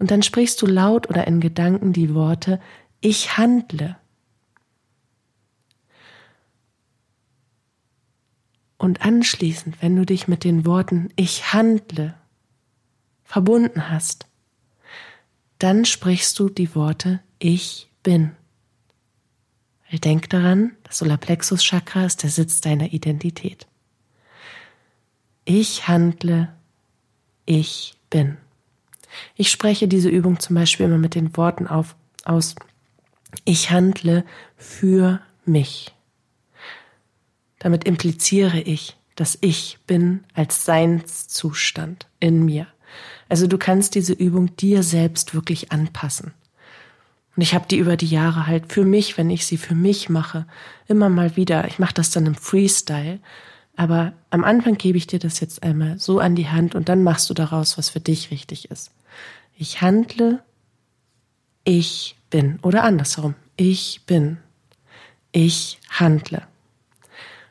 Und 0.00 0.10
dann 0.10 0.24
sprichst 0.24 0.60
du 0.60 0.66
laut 0.66 1.08
oder 1.08 1.24
in 1.28 1.38
Gedanken 1.38 1.92
die 1.92 2.14
Worte, 2.14 2.60
ich 3.00 3.38
handle. 3.38 3.96
Und 8.76 9.02
anschließend, 9.02 9.80
wenn 9.82 9.94
du 9.94 10.04
dich 10.04 10.26
mit 10.26 10.42
den 10.42 10.66
Worten 10.66 11.10
ich 11.14 11.52
handle 11.52 12.14
verbunden 13.22 13.88
hast, 13.88 14.26
dann 15.60 15.84
sprichst 15.84 16.36
du 16.40 16.48
die 16.48 16.74
Worte 16.74 17.20
ich 17.38 17.88
bin. 18.02 18.32
Denk 19.92 20.28
daran, 20.28 20.72
das 20.82 20.98
Solarplexus 20.98 21.62
Chakra 21.62 22.04
ist 22.04 22.24
der 22.24 22.30
Sitz 22.30 22.60
deiner 22.60 22.92
Identität. 22.92 23.68
Ich 25.48 25.86
handle, 25.86 26.48
ich 27.44 27.94
bin. 28.10 28.36
Ich 29.36 29.48
spreche 29.48 29.86
diese 29.86 30.08
Übung 30.08 30.40
zum 30.40 30.56
Beispiel 30.56 30.86
immer 30.86 30.98
mit 30.98 31.14
den 31.14 31.36
Worten 31.36 31.68
auf, 31.68 31.94
aus, 32.24 32.56
ich 33.44 33.70
handle 33.70 34.24
für 34.56 35.20
mich. 35.44 35.94
Damit 37.60 37.84
impliziere 37.84 38.60
ich, 38.60 38.96
dass 39.14 39.38
ich 39.40 39.78
bin 39.86 40.24
als 40.34 40.64
Seinszustand 40.64 42.08
in 42.18 42.44
mir. 42.44 42.66
Also 43.28 43.46
du 43.46 43.56
kannst 43.56 43.94
diese 43.94 44.14
Übung 44.14 44.56
dir 44.56 44.82
selbst 44.82 45.32
wirklich 45.32 45.70
anpassen. 45.70 46.34
Und 47.36 47.42
ich 47.42 47.54
habe 47.54 47.68
die 47.68 47.78
über 47.78 47.96
die 47.96 48.08
Jahre 48.08 48.48
halt 48.48 48.72
für 48.72 48.84
mich, 48.84 49.16
wenn 49.16 49.30
ich 49.30 49.46
sie 49.46 49.58
für 49.58 49.76
mich 49.76 50.08
mache, 50.08 50.44
immer 50.88 51.08
mal 51.08 51.36
wieder. 51.36 51.68
Ich 51.68 51.78
mache 51.78 51.94
das 51.94 52.10
dann 52.10 52.26
im 52.26 52.34
Freestyle, 52.34 53.20
aber 53.76 54.14
am 54.30 54.42
Anfang 54.42 54.76
gebe 54.78 54.96
ich 54.96 55.06
dir 55.06 55.18
das 55.18 55.40
jetzt 55.40 55.62
einmal 55.62 55.98
so 55.98 56.18
an 56.18 56.34
die 56.34 56.48
Hand 56.48 56.74
und 56.74 56.88
dann 56.88 57.02
machst 57.02 57.28
du 57.28 57.34
daraus, 57.34 57.76
was 57.76 57.90
für 57.90 58.00
dich 58.00 58.30
richtig 58.30 58.70
ist. 58.70 58.90
Ich 59.56 59.82
handle, 59.82 60.42
ich 61.64 62.16
bin. 62.30 62.58
Oder 62.62 62.84
andersherum. 62.84 63.34
Ich 63.56 64.02
bin. 64.06 64.38
Ich 65.32 65.78
handle. 65.90 66.42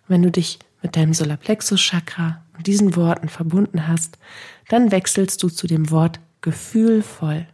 Wenn 0.08 0.24
du 0.24 0.32
dich 0.32 0.60
mit 0.82 0.96
deinem 0.96 1.13
Solarplexus-Chakra 1.13 2.44
und 2.58 2.67
diesen 2.67 2.96
Worten 2.96 3.29
verbunden 3.29 3.88
hast, 3.88 4.17
dann 4.70 4.91
wechselst 4.91 5.41
du 5.44 5.50
zu 5.50 5.67
dem 5.67 5.91
Wort 5.91 6.20
gefühlvoll 6.41 7.48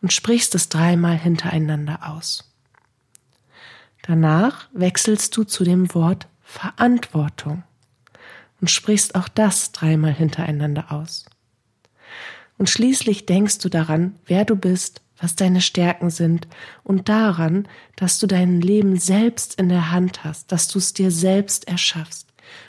und 0.00 0.12
sprichst 0.12 0.54
es 0.54 0.68
dreimal 0.68 1.16
hintereinander 1.16 2.10
aus. 2.10 2.52
Danach 4.02 4.68
wechselst 4.72 5.36
du 5.36 5.44
zu 5.44 5.64
dem 5.64 5.94
Wort 5.94 6.26
Verantwortung 6.42 7.62
und 8.62 8.70
sprichst 8.70 9.16
auch 9.16 9.28
das 9.28 9.72
dreimal 9.72 10.14
hintereinander 10.14 10.90
aus. 10.92 11.26
Und 12.56 12.70
schließlich 12.70 13.26
denkst 13.26 13.58
du 13.58 13.68
daran, 13.68 14.14
wer 14.24 14.44
du 14.44 14.54
bist, 14.54 15.02
was 15.18 15.34
deine 15.34 15.60
Stärken 15.60 16.10
sind 16.10 16.46
und 16.84 17.08
daran, 17.08 17.68
dass 17.96 18.20
du 18.20 18.26
dein 18.26 18.60
Leben 18.60 18.96
selbst 18.96 19.58
in 19.60 19.68
der 19.68 19.90
Hand 19.90 20.24
hast, 20.24 20.52
dass 20.52 20.68
du 20.68 20.78
es 20.78 20.94
dir 20.94 21.10
selbst 21.10 21.66
erschaffst 21.66 22.28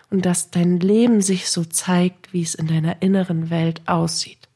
und 0.09 0.25
dass 0.25 0.49
dein 0.49 0.79
Leben 0.79 1.21
sich 1.21 1.49
so 1.49 1.63
zeigt, 1.63 2.33
wie 2.33 2.41
es 2.41 2.55
in 2.55 2.67
deiner 2.67 3.01
inneren 3.03 3.51
Welt 3.51 3.81
aussieht, 3.85 4.49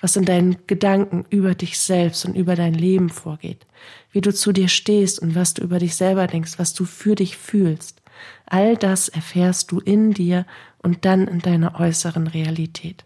was 0.00 0.16
in 0.16 0.26
deinen 0.26 0.58
Gedanken 0.66 1.24
über 1.30 1.54
dich 1.54 1.78
selbst 1.78 2.26
und 2.26 2.34
über 2.34 2.56
dein 2.56 2.74
Leben 2.74 3.08
vorgeht, 3.08 3.66
wie 4.12 4.20
du 4.20 4.34
zu 4.34 4.52
dir 4.52 4.68
stehst 4.68 5.18
und 5.18 5.34
was 5.34 5.54
du 5.54 5.62
über 5.62 5.78
dich 5.78 5.96
selber 5.96 6.26
denkst, 6.26 6.58
was 6.58 6.74
du 6.74 6.84
für 6.84 7.14
dich 7.14 7.38
fühlst, 7.38 7.97
All 8.46 8.76
das 8.76 9.08
erfährst 9.08 9.70
du 9.70 9.80
in 9.80 10.12
dir 10.12 10.46
und 10.82 11.04
dann 11.04 11.26
in 11.26 11.40
deiner 11.40 11.78
äußeren 11.78 12.26
Realität. 12.26 13.04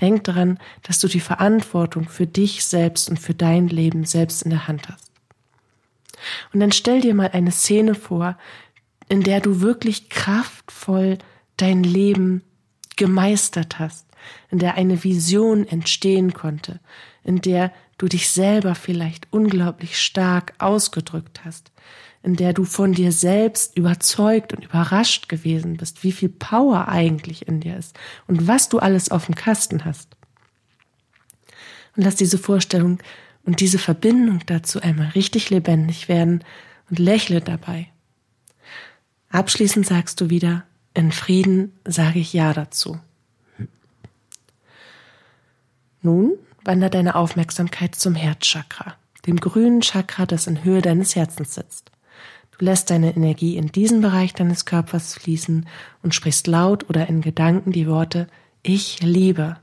Denk 0.00 0.24
daran, 0.24 0.58
dass 0.82 0.98
du 0.98 1.08
die 1.08 1.20
Verantwortung 1.20 2.08
für 2.08 2.26
dich 2.26 2.64
selbst 2.64 3.08
und 3.08 3.18
für 3.18 3.34
dein 3.34 3.68
Leben 3.68 4.04
selbst 4.04 4.42
in 4.42 4.50
der 4.50 4.68
Hand 4.68 4.88
hast. 4.88 5.10
Und 6.52 6.60
dann 6.60 6.72
stell 6.72 7.00
dir 7.00 7.14
mal 7.14 7.30
eine 7.32 7.50
Szene 7.50 7.94
vor, 7.94 8.36
in 9.08 9.22
der 9.22 9.40
du 9.40 9.60
wirklich 9.60 10.08
kraftvoll 10.08 11.18
dein 11.56 11.82
Leben 11.82 12.42
gemeistert 12.96 13.78
hast, 13.78 14.06
in 14.50 14.58
der 14.58 14.74
eine 14.74 15.04
Vision 15.04 15.66
entstehen 15.66 16.32
konnte, 16.32 16.80
in 17.22 17.40
der 17.40 17.72
du 17.98 18.08
dich 18.08 18.28
selber 18.28 18.74
vielleicht 18.74 19.28
unglaublich 19.30 19.98
stark 20.00 20.54
ausgedrückt 20.58 21.44
hast, 21.44 21.72
in 22.22 22.36
der 22.36 22.52
du 22.52 22.64
von 22.64 22.92
dir 22.92 23.12
selbst 23.12 23.76
überzeugt 23.76 24.52
und 24.52 24.64
überrascht 24.64 25.28
gewesen 25.28 25.76
bist, 25.76 26.02
wie 26.02 26.12
viel 26.12 26.28
Power 26.28 26.88
eigentlich 26.88 27.46
in 27.48 27.60
dir 27.60 27.76
ist 27.76 27.96
und 28.26 28.46
was 28.46 28.68
du 28.68 28.78
alles 28.78 29.10
auf 29.10 29.26
dem 29.26 29.34
Kasten 29.34 29.84
hast. 29.84 30.16
Und 31.96 32.02
lass 32.02 32.16
diese 32.16 32.38
Vorstellung 32.38 32.98
und 33.44 33.60
diese 33.60 33.78
Verbindung 33.78 34.40
dazu 34.46 34.80
einmal 34.80 35.08
richtig 35.10 35.50
lebendig 35.50 36.08
werden 36.08 36.44
und 36.90 36.98
lächle 36.98 37.40
dabei. 37.40 37.88
Abschließend 39.30 39.86
sagst 39.86 40.20
du 40.20 40.30
wieder, 40.30 40.64
in 40.94 41.12
Frieden 41.12 41.72
sage 41.84 42.18
ich 42.18 42.32
Ja 42.32 42.52
dazu. 42.52 42.98
Nun 46.02 46.32
wandert 46.66 46.94
deine 46.94 47.14
Aufmerksamkeit 47.14 47.94
zum 47.94 48.14
Herzchakra, 48.14 48.94
dem 49.26 49.36
grünen 49.36 49.80
Chakra, 49.82 50.26
das 50.26 50.46
in 50.46 50.64
Höhe 50.64 50.82
deines 50.82 51.14
Herzens 51.14 51.54
sitzt. 51.54 51.90
Du 52.58 52.64
lässt 52.64 52.90
deine 52.90 53.14
Energie 53.14 53.56
in 53.56 53.68
diesen 53.68 54.00
Bereich 54.00 54.32
deines 54.32 54.64
Körpers 54.64 55.14
fließen 55.14 55.68
und 56.02 56.14
sprichst 56.14 56.46
laut 56.46 56.88
oder 56.88 57.06
in 57.08 57.20
Gedanken 57.20 57.70
die 57.70 57.86
Worte 57.86 58.28
Ich 58.62 59.00
liebe. 59.02 59.58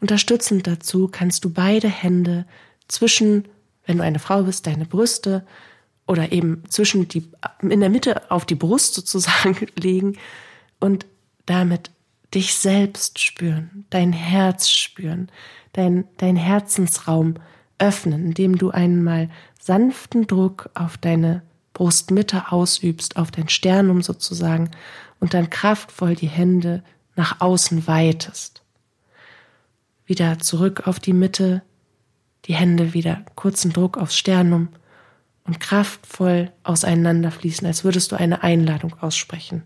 Unterstützend 0.00 0.66
dazu 0.66 1.08
kannst 1.08 1.44
du 1.44 1.50
beide 1.50 1.88
Hände 1.88 2.46
zwischen, 2.88 3.46
wenn 3.86 3.98
du 3.98 4.02
eine 4.02 4.18
Frau 4.18 4.42
bist, 4.42 4.66
deine 4.66 4.86
Brüste 4.86 5.46
oder 6.06 6.32
eben 6.32 6.64
zwischen 6.68 7.06
die, 7.06 7.30
in 7.62 7.80
der 7.80 7.90
Mitte 7.90 8.30
auf 8.30 8.44
die 8.44 8.54
Brust 8.54 8.94
sozusagen 8.94 9.56
legen 9.76 10.18
und 10.80 11.06
damit 11.46 11.90
dich 12.34 12.54
selbst 12.54 13.18
spüren, 13.18 13.86
dein 13.90 14.12
Herz 14.12 14.68
spüren, 14.68 15.30
dein, 15.72 16.04
dein 16.18 16.36
Herzensraum 16.36 17.34
öffnen, 17.78 18.26
indem 18.26 18.58
du 18.58 18.70
einmal 18.70 19.30
sanften 19.60 20.26
Druck 20.26 20.70
auf 20.74 20.98
deine 20.98 21.42
Brustmitte 21.72 22.50
ausübst, 22.50 23.16
auf 23.16 23.30
dein 23.30 23.48
Sternum 23.48 24.02
sozusagen, 24.02 24.70
und 25.20 25.34
dann 25.34 25.50
kraftvoll 25.50 26.14
die 26.14 26.28
Hände 26.28 26.82
nach 27.16 27.40
außen 27.40 27.86
weitest. 27.86 28.62
Wieder 30.06 30.38
zurück 30.38 30.86
auf 30.86 31.00
die 31.00 31.12
Mitte, 31.12 31.62
die 32.46 32.54
Hände 32.54 32.94
wieder 32.94 33.24
kurzen 33.34 33.72
Druck 33.72 33.98
aufs 33.98 34.16
Sternum 34.16 34.68
und 35.44 35.60
kraftvoll 35.60 36.52
auseinanderfließen, 36.62 37.66
als 37.66 37.84
würdest 37.84 38.12
du 38.12 38.16
eine 38.16 38.42
Einladung 38.42 38.94
aussprechen. 39.00 39.62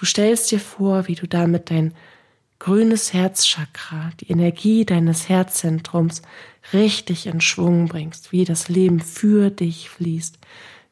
Du 0.00 0.06
stellst 0.06 0.50
dir 0.50 0.60
vor, 0.60 1.08
wie 1.08 1.14
du 1.14 1.28
damit 1.28 1.70
dein 1.70 1.92
grünes 2.58 3.12
Herzchakra, 3.12 4.12
die 4.18 4.30
Energie 4.30 4.86
deines 4.86 5.28
Herzzentrums 5.28 6.22
richtig 6.72 7.26
in 7.26 7.42
Schwung 7.42 7.86
bringst, 7.88 8.32
wie 8.32 8.46
das 8.46 8.70
Leben 8.70 9.00
für 9.00 9.50
dich 9.50 9.90
fließt, 9.90 10.38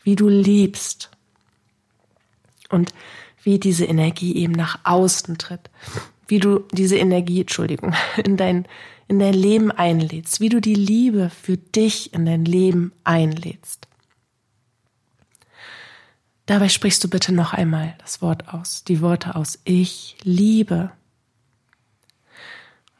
wie 0.02 0.14
du 0.14 0.28
liebst 0.28 1.08
und 2.68 2.92
wie 3.42 3.58
diese 3.58 3.86
Energie 3.86 4.36
eben 4.36 4.52
nach 4.52 4.80
außen 4.84 5.38
tritt, 5.38 5.70
wie 6.26 6.38
du 6.38 6.66
diese 6.72 6.98
Energie, 6.98 7.40
Entschuldigung, 7.40 7.94
in 8.22 8.36
dein, 8.36 8.68
in 9.06 9.18
dein 9.18 9.32
Leben 9.32 9.70
einlädst, 9.70 10.40
wie 10.40 10.50
du 10.50 10.60
die 10.60 10.74
Liebe 10.74 11.30
für 11.30 11.56
dich 11.56 12.12
in 12.12 12.26
dein 12.26 12.44
Leben 12.44 12.92
einlädst. 13.04 13.87
Dabei 16.48 16.70
sprichst 16.70 17.04
du 17.04 17.10
bitte 17.10 17.34
noch 17.34 17.52
einmal 17.52 17.94
das 17.98 18.22
Wort 18.22 18.54
aus, 18.54 18.82
die 18.82 19.02
Worte 19.02 19.34
aus. 19.34 19.58
Ich 19.64 20.16
liebe. 20.22 20.90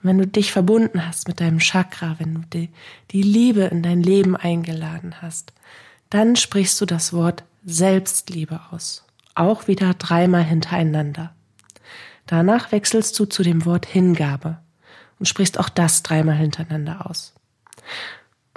wenn 0.03 0.19
du 0.19 0.27
dich 0.27 0.53
verbunden 0.53 1.07
hast 1.07 1.29
mit 1.29 1.41
deinem 1.41 1.59
Chakra, 1.59 2.17
wenn 2.19 2.35
du 2.35 2.41
die, 2.53 2.69
die 3.11 3.23
Liebe 3.23 3.63
in 3.63 3.83
dein 3.83 4.03
Leben 4.03 4.37
eingeladen 4.37 5.23
hast, 5.23 5.55
dann 6.11 6.37
sprichst 6.37 6.79
du 6.83 6.85
das 6.85 7.15
Wort 7.15 7.43
Selbstliebe 7.65 8.61
aus. 8.71 9.07
Auch 9.35 9.67
wieder 9.67 9.95
dreimal 9.95 10.45
hintereinander. 10.45 11.35
Danach 12.27 12.71
wechselst 12.71 13.19
du 13.19 13.25
zu 13.25 13.43
dem 13.43 13.65
Wort 13.65 13.87
Hingabe 13.87 14.59
und 15.19 15.25
sprichst 15.25 15.59
auch 15.59 15.71
das 15.71 16.03
dreimal 16.03 16.37
hintereinander 16.37 17.09
aus. 17.09 17.33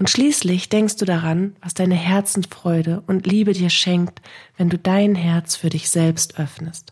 Und 0.02 0.10
schließlich 0.10 0.68
denkst 0.68 0.96
du 0.96 1.06
daran, 1.06 1.56
was 1.62 1.76
deine 1.76 1.94
Herzensfreude 1.94 3.04
und 3.06 3.28
Liebe 3.28 3.54
dir 3.54 3.70
schenkt, 3.70 4.20
wenn 4.58 4.68
du 4.68 4.80
dein 4.80 5.14
Herz 5.14 5.56
für 5.56 5.70
dich 5.70 5.92
selbst 5.92 6.40
öffnest. 6.40 6.92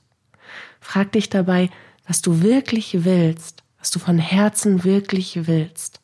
Frag 0.80 1.14
dich 1.14 1.28
dabei, 1.28 1.72
was 2.06 2.22
du 2.22 2.44
wirklich 2.44 3.06
willst, 3.06 3.64
was 3.80 3.90
du 3.90 3.98
von 3.98 4.20
Herzen 4.20 4.84
wirklich 4.84 5.48
willst, 5.48 6.02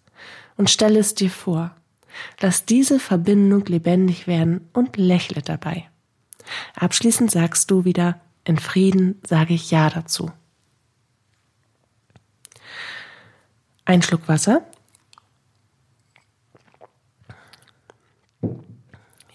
und 0.58 0.72
stell 0.72 0.98
es 0.98 1.14
dir 1.14 1.30
vor. 1.30 1.76
Lass 2.42 2.66
diese 2.66 3.00
Verbindung 3.00 3.64
lebendig 3.68 4.26
werden 4.26 4.68
und 4.74 4.98
lächle 4.98 5.44
dabei. 5.44 5.88
Abschließend 6.74 7.30
sagst 7.30 7.70
du 7.70 7.86
wieder, 7.86 8.20
in 8.46 8.58
Frieden 8.58 9.22
sage 9.24 9.54
ich 9.54 9.70
Ja 9.70 9.92
dazu. 9.92 10.32
Ein 13.86 14.02
Schluck 14.02 14.28
Wasser 14.28 14.66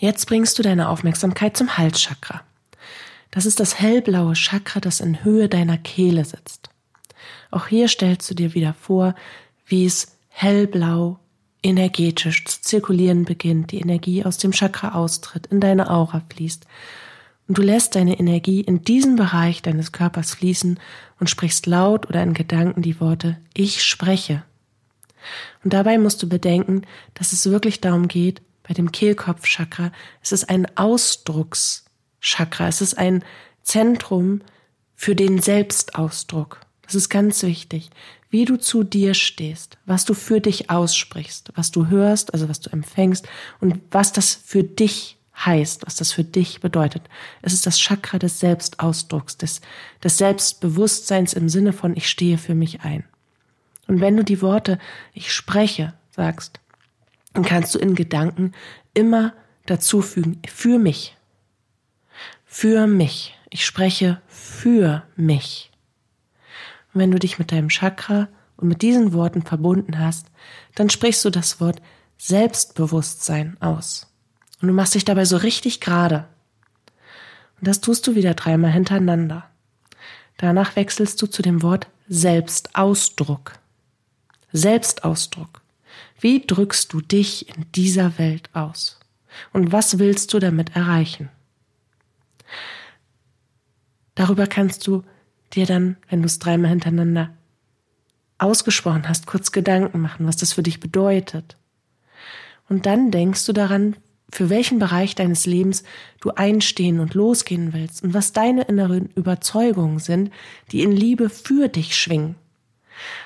Jetzt 0.00 0.24
bringst 0.26 0.58
du 0.58 0.62
deine 0.62 0.88
Aufmerksamkeit 0.88 1.58
zum 1.58 1.76
Halschakra. 1.76 2.40
Das 3.30 3.44
ist 3.44 3.60
das 3.60 3.78
hellblaue 3.78 4.32
Chakra, 4.32 4.80
das 4.80 5.00
in 5.00 5.22
Höhe 5.24 5.46
deiner 5.46 5.76
Kehle 5.76 6.24
sitzt. 6.24 6.70
Auch 7.50 7.66
hier 7.66 7.86
stellst 7.86 8.30
du 8.30 8.34
dir 8.34 8.54
wieder 8.54 8.72
vor, 8.72 9.14
wie 9.66 9.84
es 9.84 10.16
hellblau 10.30 11.18
energetisch 11.62 12.46
zu 12.46 12.62
zirkulieren 12.62 13.26
beginnt, 13.26 13.72
die 13.72 13.80
Energie 13.80 14.24
aus 14.24 14.38
dem 14.38 14.52
Chakra 14.52 14.94
austritt, 14.94 15.48
in 15.48 15.60
deine 15.60 15.90
Aura 15.90 16.22
fließt. 16.32 16.64
Und 17.46 17.58
du 17.58 17.62
lässt 17.62 17.94
deine 17.94 18.18
Energie 18.18 18.62
in 18.62 18.82
diesen 18.82 19.16
Bereich 19.16 19.60
deines 19.60 19.92
Körpers 19.92 20.32
fließen 20.32 20.80
und 21.18 21.28
sprichst 21.28 21.66
laut 21.66 22.08
oder 22.08 22.22
in 22.22 22.32
Gedanken 22.32 22.80
die 22.80 23.00
Worte 23.00 23.36
Ich 23.52 23.84
spreche. 23.84 24.44
Und 25.62 25.74
dabei 25.74 25.98
musst 25.98 26.22
du 26.22 26.28
bedenken, 26.28 26.86
dass 27.12 27.34
es 27.34 27.50
wirklich 27.50 27.82
darum 27.82 28.08
geht, 28.08 28.40
bei 28.70 28.74
dem 28.74 28.92
Kehlkopfchakra, 28.92 29.90
es 30.22 30.30
ist 30.30 30.48
ein 30.48 30.64
Ausdruckschakra, 30.76 32.68
es 32.68 32.80
ist 32.80 32.96
ein 32.96 33.24
Zentrum 33.64 34.42
für 34.94 35.16
den 35.16 35.42
Selbstausdruck. 35.42 36.60
Das 36.82 36.94
ist 36.94 37.08
ganz 37.08 37.42
wichtig, 37.42 37.90
wie 38.30 38.44
du 38.44 38.56
zu 38.56 38.84
dir 38.84 39.14
stehst, 39.14 39.76
was 39.86 40.04
du 40.04 40.14
für 40.14 40.40
dich 40.40 40.70
aussprichst, 40.70 41.50
was 41.56 41.72
du 41.72 41.88
hörst, 41.88 42.32
also 42.32 42.48
was 42.48 42.60
du 42.60 42.70
empfängst 42.70 43.28
und 43.58 43.80
was 43.90 44.12
das 44.12 44.36
für 44.36 44.62
dich 44.62 45.18
heißt, 45.34 45.84
was 45.84 45.96
das 45.96 46.12
für 46.12 46.22
dich 46.22 46.60
bedeutet. 46.60 47.02
Es 47.42 47.52
ist 47.52 47.66
das 47.66 47.76
Chakra 47.76 48.20
des 48.20 48.38
Selbstausdrucks, 48.38 49.36
des, 49.36 49.62
des 50.04 50.16
Selbstbewusstseins 50.16 51.32
im 51.32 51.48
Sinne 51.48 51.72
von 51.72 51.96
ich 51.96 52.08
stehe 52.08 52.38
für 52.38 52.54
mich 52.54 52.82
ein. 52.82 53.02
Und 53.88 54.00
wenn 54.00 54.16
du 54.16 54.22
die 54.22 54.42
Worte 54.42 54.78
ich 55.12 55.32
spreche 55.32 55.94
sagst, 56.14 56.59
dann 57.32 57.44
kannst 57.44 57.74
du 57.74 57.78
in 57.78 57.94
Gedanken 57.94 58.52
immer 58.94 59.34
dazufügen, 59.66 60.40
für 60.48 60.78
mich. 60.78 61.16
Für 62.44 62.86
mich. 62.86 63.36
Ich 63.50 63.64
spreche 63.64 64.20
für 64.26 65.04
mich. 65.16 65.70
Und 66.92 67.00
wenn 67.00 67.10
du 67.10 67.18
dich 67.18 67.38
mit 67.38 67.52
deinem 67.52 67.68
Chakra 67.68 68.28
und 68.56 68.68
mit 68.68 68.82
diesen 68.82 69.12
Worten 69.12 69.42
verbunden 69.42 69.98
hast, 69.98 70.26
dann 70.74 70.90
sprichst 70.90 71.24
du 71.24 71.30
das 71.30 71.60
Wort 71.60 71.80
Selbstbewusstsein 72.18 73.56
aus. 73.60 74.12
Und 74.60 74.68
du 74.68 74.74
machst 74.74 74.94
dich 74.94 75.04
dabei 75.04 75.24
so 75.24 75.36
richtig 75.36 75.80
gerade. 75.80 76.26
Und 77.58 77.68
das 77.68 77.80
tust 77.80 78.06
du 78.06 78.14
wieder 78.14 78.34
dreimal 78.34 78.72
hintereinander. 78.72 79.44
Danach 80.36 80.76
wechselst 80.76 81.20
du 81.22 81.26
zu 81.26 81.42
dem 81.42 81.62
Wort 81.62 81.88
Selbstausdruck. 82.08 83.52
Selbstausdruck. 84.52 85.62
Wie 86.20 86.44
drückst 86.46 86.92
du 86.92 87.00
dich 87.00 87.48
in 87.48 87.64
dieser 87.74 88.18
Welt 88.18 88.50
aus? 88.54 88.98
Und 89.52 89.72
was 89.72 89.98
willst 89.98 90.32
du 90.34 90.38
damit 90.38 90.74
erreichen? 90.76 91.28
Darüber 94.14 94.46
kannst 94.46 94.86
du 94.86 95.02
dir 95.52 95.66
dann, 95.66 95.96
wenn 96.08 96.20
du 96.20 96.26
es 96.26 96.38
dreimal 96.38 96.70
hintereinander 96.70 97.30
ausgesprochen 98.38 99.08
hast, 99.08 99.26
kurz 99.26 99.52
Gedanken 99.52 100.00
machen, 100.00 100.26
was 100.26 100.36
das 100.36 100.52
für 100.52 100.62
dich 100.62 100.80
bedeutet. 100.80 101.56
Und 102.68 102.86
dann 102.86 103.10
denkst 103.10 103.44
du 103.46 103.52
daran, 103.52 103.96
für 104.32 104.48
welchen 104.48 104.78
Bereich 104.78 105.14
deines 105.14 105.46
Lebens 105.46 105.82
du 106.20 106.30
einstehen 106.30 107.00
und 107.00 107.14
losgehen 107.14 107.72
willst 107.72 108.02
und 108.02 108.14
was 108.14 108.32
deine 108.32 108.62
inneren 108.62 109.10
Überzeugungen 109.14 109.98
sind, 109.98 110.32
die 110.70 110.82
in 110.82 110.92
Liebe 110.92 111.28
für 111.28 111.68
dich 111.68 111.96
schwingen. 111.96 112.36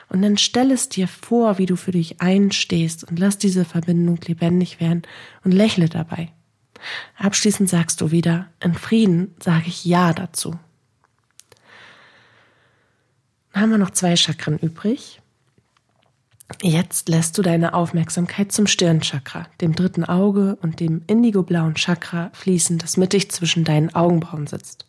Und 0.09 0.23
dann 0.23 0.39
stell 0.39 0.71
es 0.71 0.89
dir 0.89 1.09
vor, 1.09 1.59
wie 1.59 1.67
du 1.67 1.77
für 1.77 1.93
dich 1.93 2.21
einstehst 2.21 3.05
und 3.05 3.19
lass 3.19 3.39
diese 3.39 3.65
Verbindung 3.65 4.19
lebendig 4.27 4.81
werden 4.81 5.03
und 5.45 5.53
lächle 5.53 5.89
dabei. 5.89 6.31
Abschließend 7.17 7.69
sagst 7.69 8.01
du 8.01 8.11
wieder, 8.11 8.49
in 8.61 8.75
Frieden 8.75 9.35
sage 9.43 9.65
ich 9.67 9.85
Ja 9.85 10.13
dazu. 10.13 10.59
Dann 13.53 13.63
haben 13.63 13.71
wir 13.71 13.79
noch 13.79 13.91
zwei 13.91 14.17
Chakren 14.17 14.59
übrig. 14.59 15.21
Jetzt 16.61 17.09
lässt 17.09 17.39
du 17.39 17.43
deine 17.43 17.73
Aufmerksamkeit 17.73 18.53
zum 18.53 18.67
Stirnchakra, 18.67 19.47
dem 19.61 19.75
dritten 19.75 20.05
Auge 20.05 20.57
und 20.61 20.81
dem 20.81 21.03
indigoblauen 21.07 21.75
Chakra 21.75 22.31
fließen, 22.35 22.79
das 22.79 22.97
mittig 22.97 23.31
zwischen 23.31 23.65
deinen 23.65 23.95
Augenbrauen 23.95 24.47
sitzt. 24.47 24.87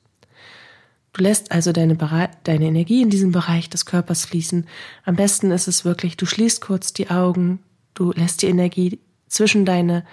Du 1.16 1.24
lässt 1.24 1.54
also 1.54 1.72
deine, 1.72 1.96
deine 2.44 2.66
Energie 2.66 3.02
in 3.02 3.10
diesem 3.10 3.32
Bereich 3.32 3.70
des 3.70 3.86
Körpers 3.86 4.26
fließen. 4.26 4.68
Am 5.06 5.16
besten 5.16 5.50
ist 5.52 5.70
es 5.70 5.86
wirklich, 5.86 6.18
du 6.18 6.26
schließt 6.26 6.60
kurz 6.60 6.92
die 6.92 7.10
Augen, 7.10 7.60
du 7.94 8.12
lässt 8.12 8.42
die 8.42 8.48
Energie 8.48 9.00
zwischen 9.30 9.64
deine 9.64 10.04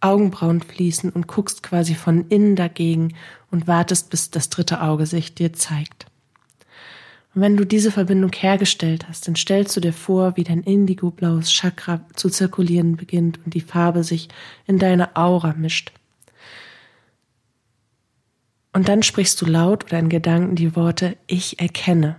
Augenbrauen 0.00 0.62
fließen 0.62 1.10
und 1.10 1.26
guckst 1.26 1.62
quasi 1.62 1.94
von 1.94 2.28
innen 2.30 2.56
dagegen 2.56 3.14
und 3.50 3.66
wartest, 3.66 4.08
bis 4.08 4.30
das 4.30 4.48
dritte 4.48 4.80
Auge 4.80 5.04
sich 5.04 5.34
dir 5.34 5.52
zeigt. 5.52 6.06
Und 7.34 7.42
wenn 7.42 7.58
du 7.58 7.66
diese 7.66 7.90
Verbindung 7.90 8.32
hergestellt 8.32 9.06
hast, 9.06 9.28
dann 9.28 9.36
stellst 9.36 9.76
du 9.76 9.80
dir 9.80 9.92
vor, 9.92 10.38
wie 10.38 10.44
dein 10.44 10.62
indigo-blaues 10.62 11.52
Chakra 11.52 12.00
zu 12.14 12.30
zirkulieren 12.30 12.96
beginnt 12.96 13.38
und 13.44 13.52
die 13.52 13.60
Farbe 13.60 14.02
sich 14.02 14.30
in 14.66 14.78
deine 14.78 15.14
Aura 15.14 15.52
mischt. 15.58 15.92
Und 18.78 18.86
dann 18.86 19.02
sprichst 19.02 19.42
du 19.42 19.46
laut 19.46 19.86
oder 19.86 19.98
in 19.98 20.08
Gedanken 20.08 20.54
die 20.54 20.76
Worte 20.76 21.16
Ich 21.26 21.58
erkenne. 21.58 22.14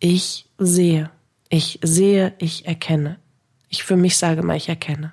Ich 0.00 0.50
sehe. 0.58 1.08
Ich 1.48 1.78
sehe, 1.84 2.34
ich 2.38 2.66
erkenne. 2.66 3.20
Ich 3.68 3.84
für 3.84 3.94
mich 3.94 4.16
sage 4.16 4.42
mal, 4.42 4.56
ich 4.56 4.68
erkenne. 4.68 5.12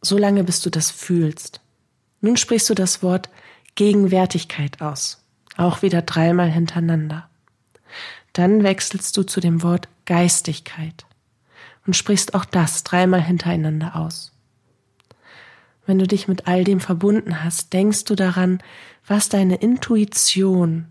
So 0.00 0.18
lange, 0.18 0.42
bis 0.42 0.60
du 0.62 0.68
das 0.68 0.90
fühlst. 0.90 1.60
Nun 2.20 2.36
sprichst 2.36 2.68
du 2.68 2.74
das 2.74 3.04
Wort 3.04 3.30
Gegenwärtigkeit 3.76 4.80
aus. 4.80 5.24
Auch 5.56 5.82
wieder 5.82 6.02
dreimal 6.02 6.50
hintereinander. 6.50 7.30
Dann 8.32 8.64
wechselst 8.64 9.16
du 9.16 9.22
zu 9.22 9.38
dem 9.38 9.62
Wort 9.62 9.88
Geistigkeit 10.06 11.06
und 11.86 11.94
sprichst 11.94 12.34
auch 12.34 12.46
das 12.46 12.82
dreimal 12.82 13.22
hintereinander 13.22 13.94
aus. 13.94 14.32
Wenn 15.86 15.98
du 15.98 16.06
dich 16.06 16.28
mit 16.28 16.46
all 16.46 16.64
dem 16.64 16.80
verbunden 16.80 17.42
hast, 17.42 17.72
denkst 17.72 18.04
du 18.04 18.14
daran, 18.14 18.62
was 19.06 19.28
deine 19.28 19.56
Intuition 19.56 20.86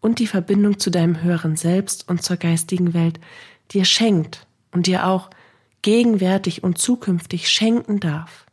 und 0.00 0.20
die 0.20 0.26
Verbindung 0.26 0.78
zu 0.78 0.90
deinem 0.90 1.22
höheren 1.22 1.56
Selbst 1.56 2.08
und 2.08 2.22
zur 2.22 2.36
geistigen 2.36 2.94
Welt 2.94 3.18
dir 3.72 3.84
schenkt 3.84 4.46
und 4.70 4.86
dir 4.86 5.06
auch 5.06 5.30
gegenwärtig 5.82 6.62
und 6.62 6.78
zukünftig 6.78 7.48
schenken 7.48 8.00
darf. 8.00 8.46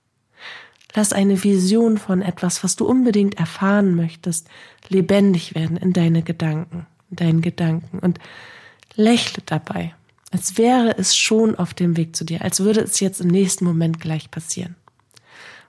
Lass 0.95 1.13
eine 1.13 1.43
Vision 1.43 1.98
von 1.98 2.21
etwas, 2.21 2.63
was 2.63 2.78
du 2.78 2.86
unbedingt 2.86 3.38
erfahren 3.38 3.95
möchtest, 3.95 4.48
lebendig 4.88 5.54
werden 5.54 5.78
in 5.78 5.93
deine 5.93 6.24
Gedanken, 6.24 6.88
in 7.10 7.17
deinen 7.17 7.41
Gedanken 7.41 8.00
und 8.00 8.19
lächle 8.95 9.43
dabei, 9.45 9.93
als 10.32 10.58
wäre 10.58 10.98
es 10.98 11.15
schon 11.15 11.56
auf 11.56 11.74
dem 11.74 11.98
Weg 11.98 12.15
zu 12.15 12.24
dir, 12.24 12.41
als 12.41 12.62
würde 12.62 12.82
es 12.82 13.00
jetzt 13.02 13.19
im 13.19 13.28
nächsten 13.28 13.65
Moment 13.65 14.00
gleich 14.00 14.32
passieren. 14.32 14.76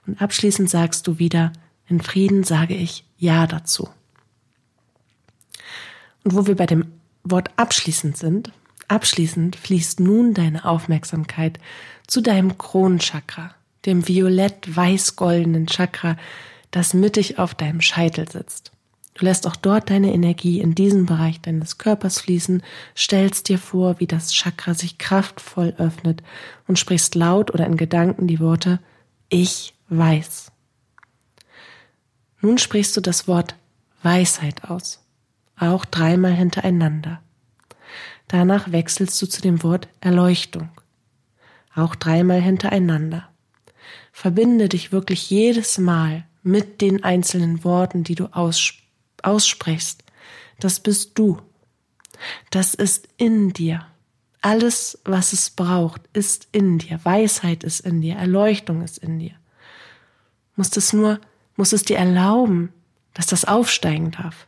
Und 0.07 0.21
abschließend 0.21 0.69
sagst 0.69 1.05
du 1.05 1.19
wieder, 1.19 1.53
in 1.87 2.01
Frieden 2.01 2.43
sage 2.43 2.75
ich 2.75 3.03
Ja 3.17 3.45
dazu. 3.45 3.89
Und 6.23 6.33
wo 6.33 6.47
wir 6.47 6.55
bei 6.55 6.65
dem 6.65 6.85
Wort 7.23 7.51
abschließend 7.57 8.17
sind, 8.17 8.51
abschließend 8.87 9.55
fließt 9.55 9.99
nun 9.99 10.33
deine 10.33 10.65
Aufmerksamkeit 10.65 11.59
zu 12.07 12.21
deinem 12.21 12.57
Kronenchakra, 12.57 13.53
dem 13.85 14.07
violett-weiß-goldenen 14.07 15.67
Chakra, 15.67 16.17
das 16.71 16.93
mittig 16.93 17.37
auf 17.39 17.53
deinem 17.53 17.81
Scheitel 17.81 18.29
sitzt. 18.29 18.71
Du 19.13 19.25
lässt 19.25 19.47
auch 19.47 19.55
dort 19.55 19.89
deine 19.89 20.13
Energie 20.13 20.59
in 20.59 20.75
diesen 20.75 21.05
Bereich 21.05 21.41
deines 21.41 21.79
Körpers 21.79 22.21
fließen, 22.21 22.61
stellst 22.95 23.49
dir 23.49 23.57
vor, 23.57 23.99
wie 23.99 24.05
das 24.05 24.31
Chakra 24.31 24.73
sich 24.73 24.99
kraftvoll 24.99 25.73
öffnet 25.77 26.21
und 26.67 26.77
sprichst 26.77 27.15
laut 27.15 27.51
oder 27.51 27.65
in 27.65 27.77
Gedanken 27.77 28.27
die 28.27 28.39
Worte 28.39 28.79
Ich 29.29 29.73
weiß. 29.89 30.51
Nun 32.41 32.57
sprichst 32.57 32.95
du 32.95 33.01
das 33.01 33.27
Wort 33.27 33.55
Weisheit 34.03 34.65
aus, 34.65 35.03
auch 35.57 35.85
dreimal 35.85 36.33
hintereinander. 36.33 37.21
Danach 38.27 38.71
wechselst 38.71 39.21
du 39.21 39.27
zu 39.27 39.41
dem 39.41 39.63
Wort 39.63 39.87
Erleuchtung, 40.01 40.69
auch 41.73 41.95
dreimal 41.95 42.41
hintereinander. 42.41 43.29
Verbinde 44.11 44.69
dich 44.69 44.91
wirklich 44.91 45.29
jedes 45.29 45.77
Mal 45.77 46.25
mit 46.43 46.81
den 46.81 47.03
einzelnen 47.03 47.63
Worten, 47.63 48.03
die 48.03 48.15
du 48.15 48.29
aussprichst. 49.21 50.03
Das 50.59 50.79
bist 50.79 51.17
du. 51.17 51.41
Das 52.49 52.73
ist 52.73 53.07
in 53.17 53.53
dir. 53.53 53.85
Alles, 54.41 54.99
was 55.03 55.33
es 55.33 55.49
braucht, 55.49 56.01
ist 56.13 56.47
in 56.51 56.79
dir. 56.79 56.99
Weisheit 57.03 57.63
ist 57.63 57.81
in 57.81 58.01
dir. 58.01 58.15
Erleuchtung 58.15 58.81
ist 58.81 58.97
in 58.97 59.19
dir. 59.19 59.35
Musst 60.57 60.75
es 60.75 60.91
nur 60.91 61.21
muss 61.57 61.73
es 61.73 61.83
dir 61.83 61.97
erlauben, 61.97 62.71
dass 63.13 63.25
das 63.25 63.43
aufsteigen 63.43 64.11
darf. 64.11 64.47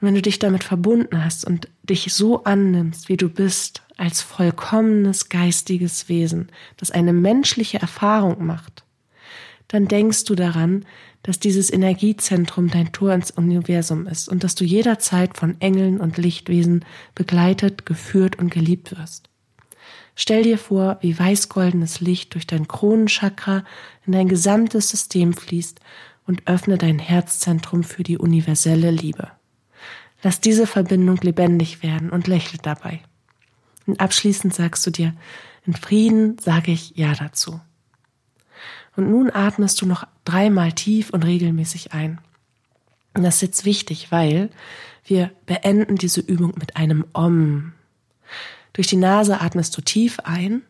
Und 0.00 0.08
wenn 0.08 0.14
du 0.14 0.22
dich 0.22 0.38
damit 0.38 0.64
verbunden 0.64 1.22
hast 1.24 1.44
und 1.44 1.68
dich 1.82 2.12
so 2.12 2.44
annimmst, 2.44 3.08
wie 3.08 3.16
du 3.16 3.28
bist, 3.28 3.82
als 3.96 4.20
vollkommenes 4.20 5.28
geistiges 5.28 6.08
Wesen, 6.08 6.50
das 6.76 6.90
eine 6.90 7.12
menschliche 7.12 7.78
Erfahrung 7.78 8.44
macht, 8.44 8.84
dann 9.68 9.88
denkst 9.88 10.24
du 10.24 10.34
daran, 10.34 10.84
dass 11.22 11.40
dieses 11.40 11.72
Energiezentrum 11.72 12.68
dein 12.68 12.92
Tor 12.92 13.12
ins 13.12 13.30
Universum 13.30 14.06
ist 14.06 14.28
und 14.28 14.44
dass 14.44 14.54
du 14.54 14.64
jederzeit 14.64 15.36
von 15.36 15.60
Engeln 15.60 16.00
und 16.00 16.18
Lichtwesen 16.18 16.84
begleitet, 17.14 17.84
geführt 17.84 18.38
und 18.38 18.50
geliebt 18.50 18.96
wirst. 18.96 19.28
Stell 20.18 20.42
dir 20.42 20.56
vor, 20.56 20.96
wie 21.02 21.16
weißgoldenes 21.16 22.00
Licht 22.00 22.32
durch 22.32 22.46
dein 22.46 22.66
Kronenchakra 22.66 23.64
in 24.06 24.12
dein 24.12 24.28
gesamtes 24.28 24.88
System 24.88 25.34
fließt 25.34 25.78
und 26.26 26.48
öffne 26.48 26.78
dein 26.78 26.98
Herzzentrum 26.98 27.84
für 27.84 28.02
die 28.02 28.16
universelle 28.16 28.90
Liebe. 28.90 29.30
Lass 30.22 30.40
diese 30.40 30.66
Verbindung 30.66 31.18
lebendig 31.18 31.82
werden 31.82 32.08
und 32.08 32.26
lächle 32.26 32.58
dabei. 32.62 33.00
Und 33.86 34.00
abschließend 34.00 34.54
sagst 34.54 34.86
du 34.86 34.90
dir, 34.90 35.14
in 35.66 35.74
Frieden 35.74 36.38
sage 36.38 36.72
ich 36.72 36.96
Ja 36.96 37.14
dazu. 37.14 37.60
Und 38.96 39.10
nun 39.10 39.30
atmest 39.30 39.82
du 39.82 39.86
noch 39.86 40.06
dreimal 40.24 40.72
tief 40.72 41.10
und 41.10 41.24
regelmäßig 41.24 41.92
ein. 41.92 42.18
Und 43.12 43.22
das 43.22 43.36
ist 43.36 43.42
jetzt 43.42 43.64
wichtig, 43.66 44.10
weil 44.10 44.48
wir 45.04 45.30
beenden 45.44 45.96
diese 45.96 46.22
Übung 46.22 46.54
mit 46.58 46.76
einem 46.76 47.04
Om. 47.12 47.74
Durch 48.76 48.88
die 48.88 48.96
Nase 48.96 49.40
atmest 49.40 49.74
du 49.74 49.80
tief 49.80 50.18
ein, 50.24 50.60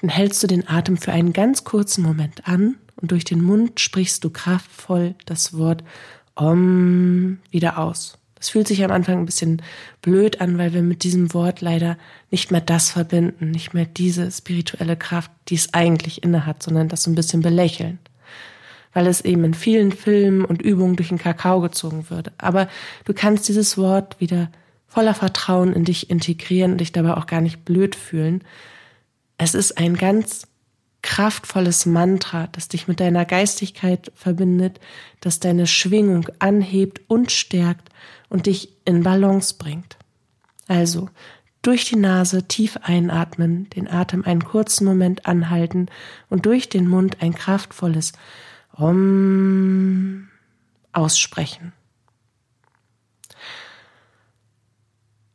dann 0.00 0.08
hältst 0.08 0.42
du 0.42 0.46
den 0.46 0.66
Atem 0.66 0.96
für 0.96 1.12
einen 1.12 1.34
ganz 1.34 1.62
kurzen 1.62 2.02
Moment 2.02 2.48
an 2.48 2.76
und 2.96 3.10
durch 3.10 3.24
den 3.24 3.42
Mund 3.42 3.78
sprichst 3.78 4.24
du 4.24 4.30
kraftvoll 4.30 5.14
das 5.26 5.56
Wort 5.56 5.84
Om 6.34 7.40
wieder 7.50 7.76
aus. 7.76 8.16
Das 8.36 8.48
fühlt 8.48 8.66
sich 8.66 8.82
am 8.82 8.90
Anfang 8.90 9.18
ein 9.18 9.26
bisschen 9.26 9.60
blöd 10.00 10.40
an, 10.40 10.56
weil 10.56 10.72
wir 10.72 10.80
mit 10.80 11.04
diesem 11.04 11.34
Wort 11.34 11.60
leider 11.60 11.98
nicht 12.30 12.50
mehr 12.50 12.62
das 12.62 12.90
verbinden, 12.90 13.50
nicht 13.50 13.74
mehr 13.74 13.84
diese 13.84 14.30
spirituelle 14.30 14.96
Kraft, 14.96 15.30
die 15.48 15.56
es 15.56 15.74
eigentlich 15.74 16.22
innehat, 16.22 16.62
sondern 16.62 16.88
das 16.88 17.02
so 17.02 17.10
ein 17.10 17.14
bisschen 17.14 17.42
belächeln. 17.42 17.98
Weil 18.94 19.08
es 19.08 19.20
eben 19.20 19.44
in 19.44 19.54
vielen 19.54 19.92
Filmen 19.92 20.46
und 20.46 20.62
Übungen 20.62 20.96
durch 20.96 21.10
den 21.10 21.18
Kakao 21.18 21.60
gezogen 21.60 22.08
würde. 22.08 22.32
Aber 22.38 22.66
du 23.04 23.12
kannst 23.12 23.46
dieses 23.46 23.76
Wort 23.76 24.18
wieder 24.20 24.48
voller 24.94 25.14
Vertrauen 25.14 25.72
in 25.72 25.84
dich 25.84 26.08
integrieren 26.08 26.72
und 26.72 26.78
dich 26.78 26.92
dabei 26.92 27.14
auch 27.16 27.26
gar 27.26 27.40
nicht 27.40 27.64
blöd 27.64 27.96
fühlen. 27.96 28.44
Es 29.38 29.54
ist 29.54 29.76
ein 29.76 29.96
ganz 29.96 30.46
kraftvolles 31.02 31.84
Mantra, 31.84 32.46
das 32.52 32.68
dich 32.68 32.86
mit 32.86 33.00
deiner 33.00 33.24
Geistigkeit 33.24 34.12
verbindet, 34.14 34.78
das 35.20 35.40
deine 35.40 35.66
Schwingung 35.66 36.28
anhebt 36.38 37.00
und 37.08 37.32
stärkt 37.32 37.90
und 38.28 38.46
dich 38.46 38.68
in 38.84 39.02
Balance 39.02 39.56
bringt. 39.58 39.96
Also 40.68 41.10
durch 41.60 41.86
die 41.86 41.96
Nase 41.96 42.46
tief 42.46 42.78
einatmen, 42.82 43.68
den 43.70 43.90
Atem 43.90 44.24
einen 44.24 44.44
kurzen 44.44 44.84
Moment 44.84 45.26
anhalten 45.26 45.88
und 46.30 46.46
durch 46.46 46.68
den 46.68 46.86
Mund 46.86 47.16
ein 47.20 47.34
kraftvolles 47.34 48.12
Om 48.76 50.28
aussprechen. 50.92 51.72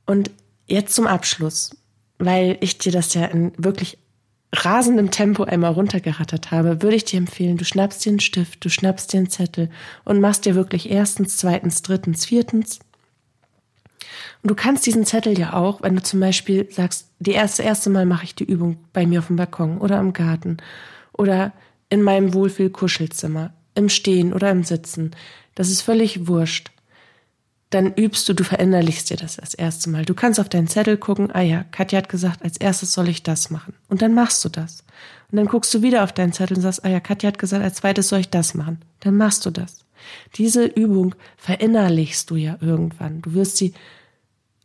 Und 0.09 0.31
jetzt 0.65 0.95
zum 0.95 1.05
Abschluss, 1.05 1.69
weil 2.17 2.57
ich 2.61 2.79
dir 2.79 2.91
das 2.91 3.13
ja 3.13 3.25
in 3.25 3.51
wirklich 3.57 3.99
rasendem 4.51 5.11
Tempo 5.11 5.43
einmal 5.43 5.73
runtergerattert 5.73 6.49
habe, 6.49 6.81
würde 6.81 6.95
ich 6.95 7.05
dir 7.05 7.17
empfehlen, 7.17 7.57
du 7.57 7.63
schnappst 7.63 8.03
dir 8.03 8.09
einen 8.09 8.19
Stift, 8.19 8.65
du 8.65 8.69
schnappst 8.69 9.13
dir 9.13 9.19
einen 9.19 9.29
Zettel 9.29 9.69
und 10.05 10.19
machst 10.19 10.45
dir 10.45 10.55
wirklich 10.55 10.89
erstens, 10.89 11.37
zweitens, 11.37 11.83
drittens, 11.83 12.25
viertens. 12.25 12.79
Und 14.41 14.49
du 14.49 14.55
kannst 14.55 14.87
diesen 14.87 15.05
Zettel 15.05 15.37
ja 15.37 15.53
auch, 15.53 15.83
wenn 15.83 15.95
du 15.95 16.01
zum 16.01 16.19
Beispiel 16.19 16.67
sagst, 16.71 17.09
die 17.19 17.33
erste, 17.33 17.61
erste 17.61 17.91
Mal 17.91 18.07
mache 18.07 18.23
ich 18.23 18.33
die 18.33 18.45
Übung 18.45 18.77
bei 18.93 19.05
mir 19.05 19.19
auf 19.19 19.27
dem 19.27 19.35
Balkon 19.35 19.77
oder 19.77 19.99
im 19.99 20.13
Garten 20.13 20.57
oder 21.13 21.53
in 21.89 22.01
meinem 22.01 22.33
Wohlfühl-Kuschelzimmer, 22.33 23.53
im 23.75 23.89
Stehen 23.89 24.33
oder 24.33 24.49
im 24.49 24.63
Sitzen. 24.63 25.11
Das 25.53 25.69
ist 25.69 25.83
völlig 25.83 26.25
wurscht 26.27 26.71
dann 27.69 27.93
übst 27.93 28.27
du, 28.27 28.33
du 28.33 28.43
verinnerlichst 28.43 29.09
dir 29.09 29.17
das 29.17 29.35
das 29.35 29.53
erste 29.53 29.89
Mal. 29.89 30.03
Du 30.03 30.15
kannst 30.15 30.39
auf 30.39 30.49
deinen 30.49 30.67
Zettel 30.67 30.97
gucken, 30.97 31.29
ah 31.31 31.41
ja, 31.41 31.63
Katja 31.71 31.99
hat 31.99 32.09
gesagt, 32.09 32.43
als 32.43 32.57
erstes 32.57 32.93
soll 32.93 33.09
ich 33.09 33.21
das 33.21 33.51
machen. 33.51 33.75
Und 33.87 34.01
dann 34.01 34.15
machst 34.15 34.43
du 34.43 34.49
das. 34.49 34.83
Und 35.31 35.37
dann 35.37 35.45
guckst 35.45 35.73
du 35.73 35.83
wieder 35.83 36.03
auf 36.03 36.11
deinen 36.11 36.33
Zettel 36.33 36.57
und 36.57 36.63
sagst, 36.63 36.83
ah 36.83 36.89
ja, 36.89 36.99
Katja 36.99 37.27
hat 37.27 37.37
gesagt, 37.37 37.63
als 37.63 37.75
zweites 37.75 38.09
soll 38.09 38.21
ich 38.21 38.29
das 38.29 38.55
machen. 38.55 38.81
Dann 39.01 39.17
machst 39.17 39.45
du 39.45 39.51
das. 39.51 39.85
Diese 40.35 40.65
Übung 40.65 41.13
verinnerlichst 41.37 42.29
du 42.31 42.37
ja 42.37 42.57
irgendwann. 42.59 43.21
Du 43.21 43.33
wirst 43.33 43.57
sie 43.57 43.73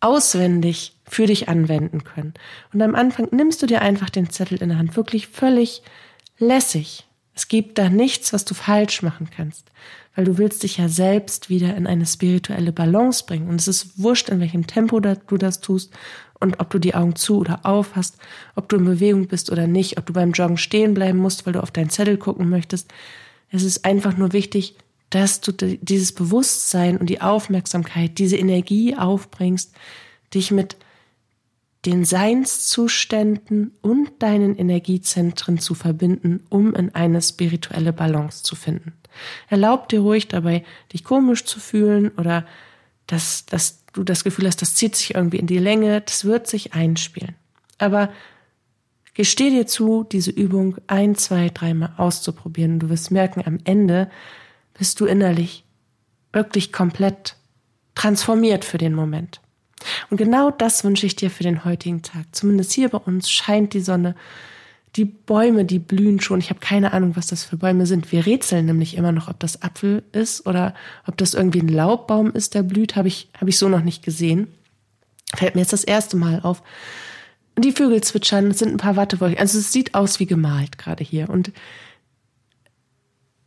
auswendig 0.01 0.97
für 1.07 1.27
dich 1.27 1.49
anwenden 1.49 2.05
können. 2.05 2.33
Und 2.73 2.81
am 2.81 2.95
Anfang 2.95 3.29
nimmst 3.33 3.61
du 3.61 3.67
dir 3.67 3.83
einfach 3.83 4.09
den 4.09 4.31
Zettel 4.31 4.63
in 4.63 4.71
der 4.71 4.79
Hand, 4.79 4.97
wirklich 4.97 5.29
völlig 5.29 5.83
lässig. 6.39 7.07
Es 7.35 7.49
gibt 7.49 7.77
da 7.77 7.91
nichts, 7.91 8.33
was 8.33 8.47
du 8.47 8.55
falsch 8.55 9.03
machen 9.03 9.29
kannst 9.35 9.71
weil 10.15 10.25
du 10.25 10.39
willst 10.39 10.63
dich 10.63 10.79
ja 10.79 10.89
selbst 10.89 11.49
wieder 11.49 11.77
in 11.77 11.87
eine 11.87 12.07
spirituelle 12.07 12.73
Balance 12.73 13.25
bringen. 13.27 13.49
Und 13.49 13.61
es 13.61 13.69
ist 13.69 13.99
wurscht, 14.03 14.29
in 14.29 14.41
welchem 14.41 14.67
Tempo 14.67 15.01
du 15.01 15.37
das 15.37 15.61
tust 15.61 15.93
und 16.39 16.61
ob 16.61 16.71
du 16.71 16.79
die 16.79 16.95
Augen 16.95 17.17
zu 17.17 17.39
oder 17.39 17.61
auf 17.65 17.97
hast, 17.97 18.19
ob 18.55 18.69
du 18.69 18.77
in 18.77 18.85
Bewegung 18.85 19.27
bist 19.27 19.51
oder 19.51 19.67
nicht, 19.67 19.99
ob 19.99 20.07
du 20.07 20.13
beim 20.13 20.33
Joggen 20.33 20.57
stehen 20.57 20.95
bleiben 20.95 21.19
musst, 21.19 21.47
weil 21.47 21.53
du 21.53 21.63
auf 21.63 21.71
deinen 21.71 21.91
Zettel 21.91 22.17
gucken 22.17 22.49
möchtest. 22.49 22.93
Es 23.51 23.63
ist 23.63 23.85
einfach 23.85 24.17
nur 24.17 24.33
wichtig, 24.33 24.77
dass 25.11 25.41
du 25.41 25.53
dieses 25.53 26.13
Bewusstsein 26.13 26.97
und 26.97 27.09
die 27.09 27.21
Aufmerksamkeit, 27.21 28.19
diese 28.19 28.37
Energie 28.37 28.97
aufbringst, 28.97 29.73
dich 30.33 30.51
mit 30.51 30.77
den 31.87 32.05
Seinszuständen 32.05 33.73
und 33.83 34.11
deinen 34.21 34.57
Energiezentren 34.57 35.59
zu 35.59 35.75
verbinden, 35.75 36.41
um 36.49 36.75
in 36.75 36.95
eine 36.95 37.21
spirituelle 37.21 37.93
Balance 37.93 38.43
zu 38.43 38.57
finden. 38.57 38.93
Erlaub 39.49 39.89
dir 39.89 40.01
ruhig 40.01 40.29
dabei, 40.29 40.65
dich 40.93 41.05
komisch 41.05 41.45
zu 41.45 41.61
fühlen 41.61 42.11
oder 42.17 42.47
dass, 43.07 43.47
dass 43.47 43.85
du 43.93 44.05
das 44.05 44.25
Gefühl 44.25 44.47
hast, 44.47 44.63
das 44.63 44.75
zieht 44.75 44.97
sich 44.97 45.15
irgendwie 45.15 45.39
in 45.39 45.47
die 45.47 45.59
Länge. 45.59 46.01
Das 46.01 46.25
wird 46.25 46.47
sich 46.47 46.75
einspielen. 46.75 47.35
Aber 47.79 48.11
gesteh 49.15 49.51
dir 49.51 49.67
zu, 49.67 50.05
diese 50.05 50.31
Übung 50.31 50.77
ein, 50.87 51.15
zwei, 51.15 51.51
dreimal 51.51 51.93
auszuprobieren. 51.97 52.79
Du 52.79 52.89
wirst 52.89 53.11
merken, 53.11 53.43
am 53.45 53.59
Ende 53.65 54.11
bist 54.77 55.01
du 55.01 55.07
innerlich 55.07 55.65
wirklich 56.33 56.73
komplett 56.73 57.37
transformiert 57.95 58.65
für 58.65 58.79
den 58.79 58.95
Moment. 58.95 59.41
Und 60.11 60.17
genau 60.17 60.51
das 60.51 60.85
wünsche 60.85 61.07
ich 61.07 61.17
dir 61.17 61.31
für 61.31 61.43
den 61.43 61.65
heutigen 61.65 62.03
Tag. 62.03 62.25
Zumindest 62.33 62.73
hier 62.73 62.89
bei 62.89 62.99
uns 62.99 63.31
scheint 63.31 63.75
die 63.75 63.81
Sonne 63.81 64.15
die 64.97 65.05
Bäume, 65.05 65.65
die 65.65 65.79
blühen 65.79 66.21
schon. 66.21 66.39
Ich 66.39 66.51
habe 66.51 66.61
keine 66.61 66.93
Ahnung, 66.93 67.17
was 67.17 67.27
das 67.27 67.45
für 67.45 67.57
Bäume 67.57 67.87
sind. 67.87 68.13
Wir 68.13 68.27
rätseln 68.27 68.67
nämlich 68.67 68.97
immer 68.97 69.13
noch, 69.13 69.29
ob 69.29 69.41
das 69.41 69.63
Apfel 69.63 70.05
ist 70.13 70.47
oder 70.47 70.75
ob 71.07 71.17
das 71.17 71.35
irgendwie 71.35 71.61
ein 71.61 71.69
Laubbaum 71.69 72.31
ist, 72.31 72.55
der 72.55 72.63
blüht. 72.63 72.95
Habe 72.95 73.09
ich, 73.09 73.29
hab 73.39 73.49
ich 73.49 73.59
so 73.59 73.69
noch 73.69 73.83
nicht 73.83 74.05
gesehen. 74.05 74.49
Fällt 75.35 75.57
mir 75.57 75.63
jetzt 75.63 75.73
das 75.73 75.85
erste 75.85 76.17
Mal 76.17 76.41
auf. 76.43 76.63
Die 77.59 77.73
Vögel 77.73 78.03
zwitschern, 78.03 78.51
es 78.51 78.59
sind 78.59 78.73
ein 78.73 78.79
paar 78.79 78.97
Wattewolken. 78.97 79.39
Also 79.39 79.59
es 79.59 79.73
sieht 79.73 79.95
aus 79.95 80.21
wie 80.21 80.27
gemalt 80.27 80.79
gerade 80.79 81.03
hier. 81.03 81.29
Und 81.29 81.53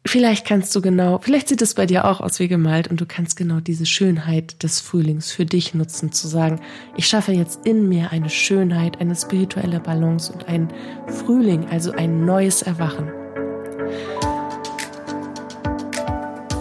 Vielleicht 0.07 0.45
kannst 0.45 0.73
du 0.73 0.79
genau, 0.81 1.19
vielleicht 1.21 1.49
sieht 1.49 1.61
es 1.61 1.73
bei 1.73 1.85
dir 1.85 2.05
auch 2.05 2.21
aus 2.21 2.39
wie 2.39 2.47
gemalt 2.47 2.87
und 2.87 3.01
du 3.01 3.05
kannst 3.05 3.35
genau 3.35 3.59
diese 3.59 3.85
Schönheit 3.85 4.63
des 4.63 4.79
Frühlings 4.79 5.31
für 5.31 5.45
dich 5.45 5.73
nutzen, 5.73 6.13
zu 6.13 6.29
sagen, 6.29 6.61
ich 6.95 7.07
schaffe 7.07 7.33
jetzt 7.33 7.65
in 7.65 7.89
mir 7.89 8.09
eine 8.11 8.29
Schönheit, 8.29 9.01
eine 9.01 9.15
spirituelle 9.17 9.81
Balance 9.81 10.31
und 10.31 10.47
ein 10.47 10.69
Frühling, 11.07 11.65
also 11.71 11.91
ein 11.91 12.23
neues 12.23 12.61
Erwachen. 12.61 13.11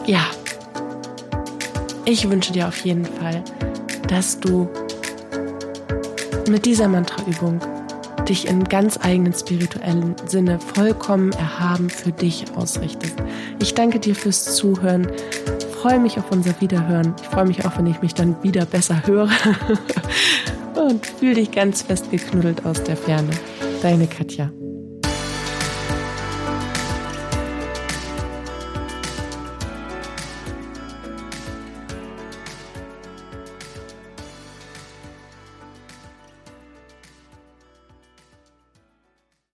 Ja, 0.07 0.27
ich 2.05 2.29
wünsche 2.29 2.53
dir 2.53 2.67
auf 2.67 2.85
jeden 2.85 3.05
Fall, 3.05 3.45
dass 4.09 4.41
du 4.41 4.69
mit 6.49 6.67
dieser 6.67 6.89
Mantraübung 6.89 7.61
dich 8.29 8.47
in 8.47 8.65
ganz 8.65 8.99
eigenen 9.03 9.33
spirituellen 9.33 10.17
Sinne 10.27 10.59
vollkommen 10.59 11.33
erhaben 11.33 11.91
für 11.91 12.12
dich 12.12 12.45
ausrichtest. 12.55 13.17
Ich 13.61 13.75
danke 13.75 13.99
dir 13.99 14.15
fürs 14.15 14.57
Zuhören. 14.57 15.07
Freue 15.81 16.01
mich 16.01 16.19
auf 16.19 16.31
unser 16.31 16.61
Wiederhören. 16.61 17.15
Ich 17.23 17.29
freue 17.29 17.47
mich 17.47 17.65
auch, 17.65 17.79
wenn 17.79 17.87
ich 17.87 18.03
mich 18.03 18.15
dann 18.15 18.43
wieder 18.43 18.65
besser 18.65 19.07
höre. 19.07 19.29
Und 20.75 21.07
fühle 21.07 21.35
dich 21.35 21.53
ganz 21.53 21.83
fest 21.83 22.11
geknuddelt 22.11 22.65
aus 22.65 22.83
der 22.83 22.97
Ferne. 22.97 23.31
Deine 23.83 24.07
Katja. 24.07 24.51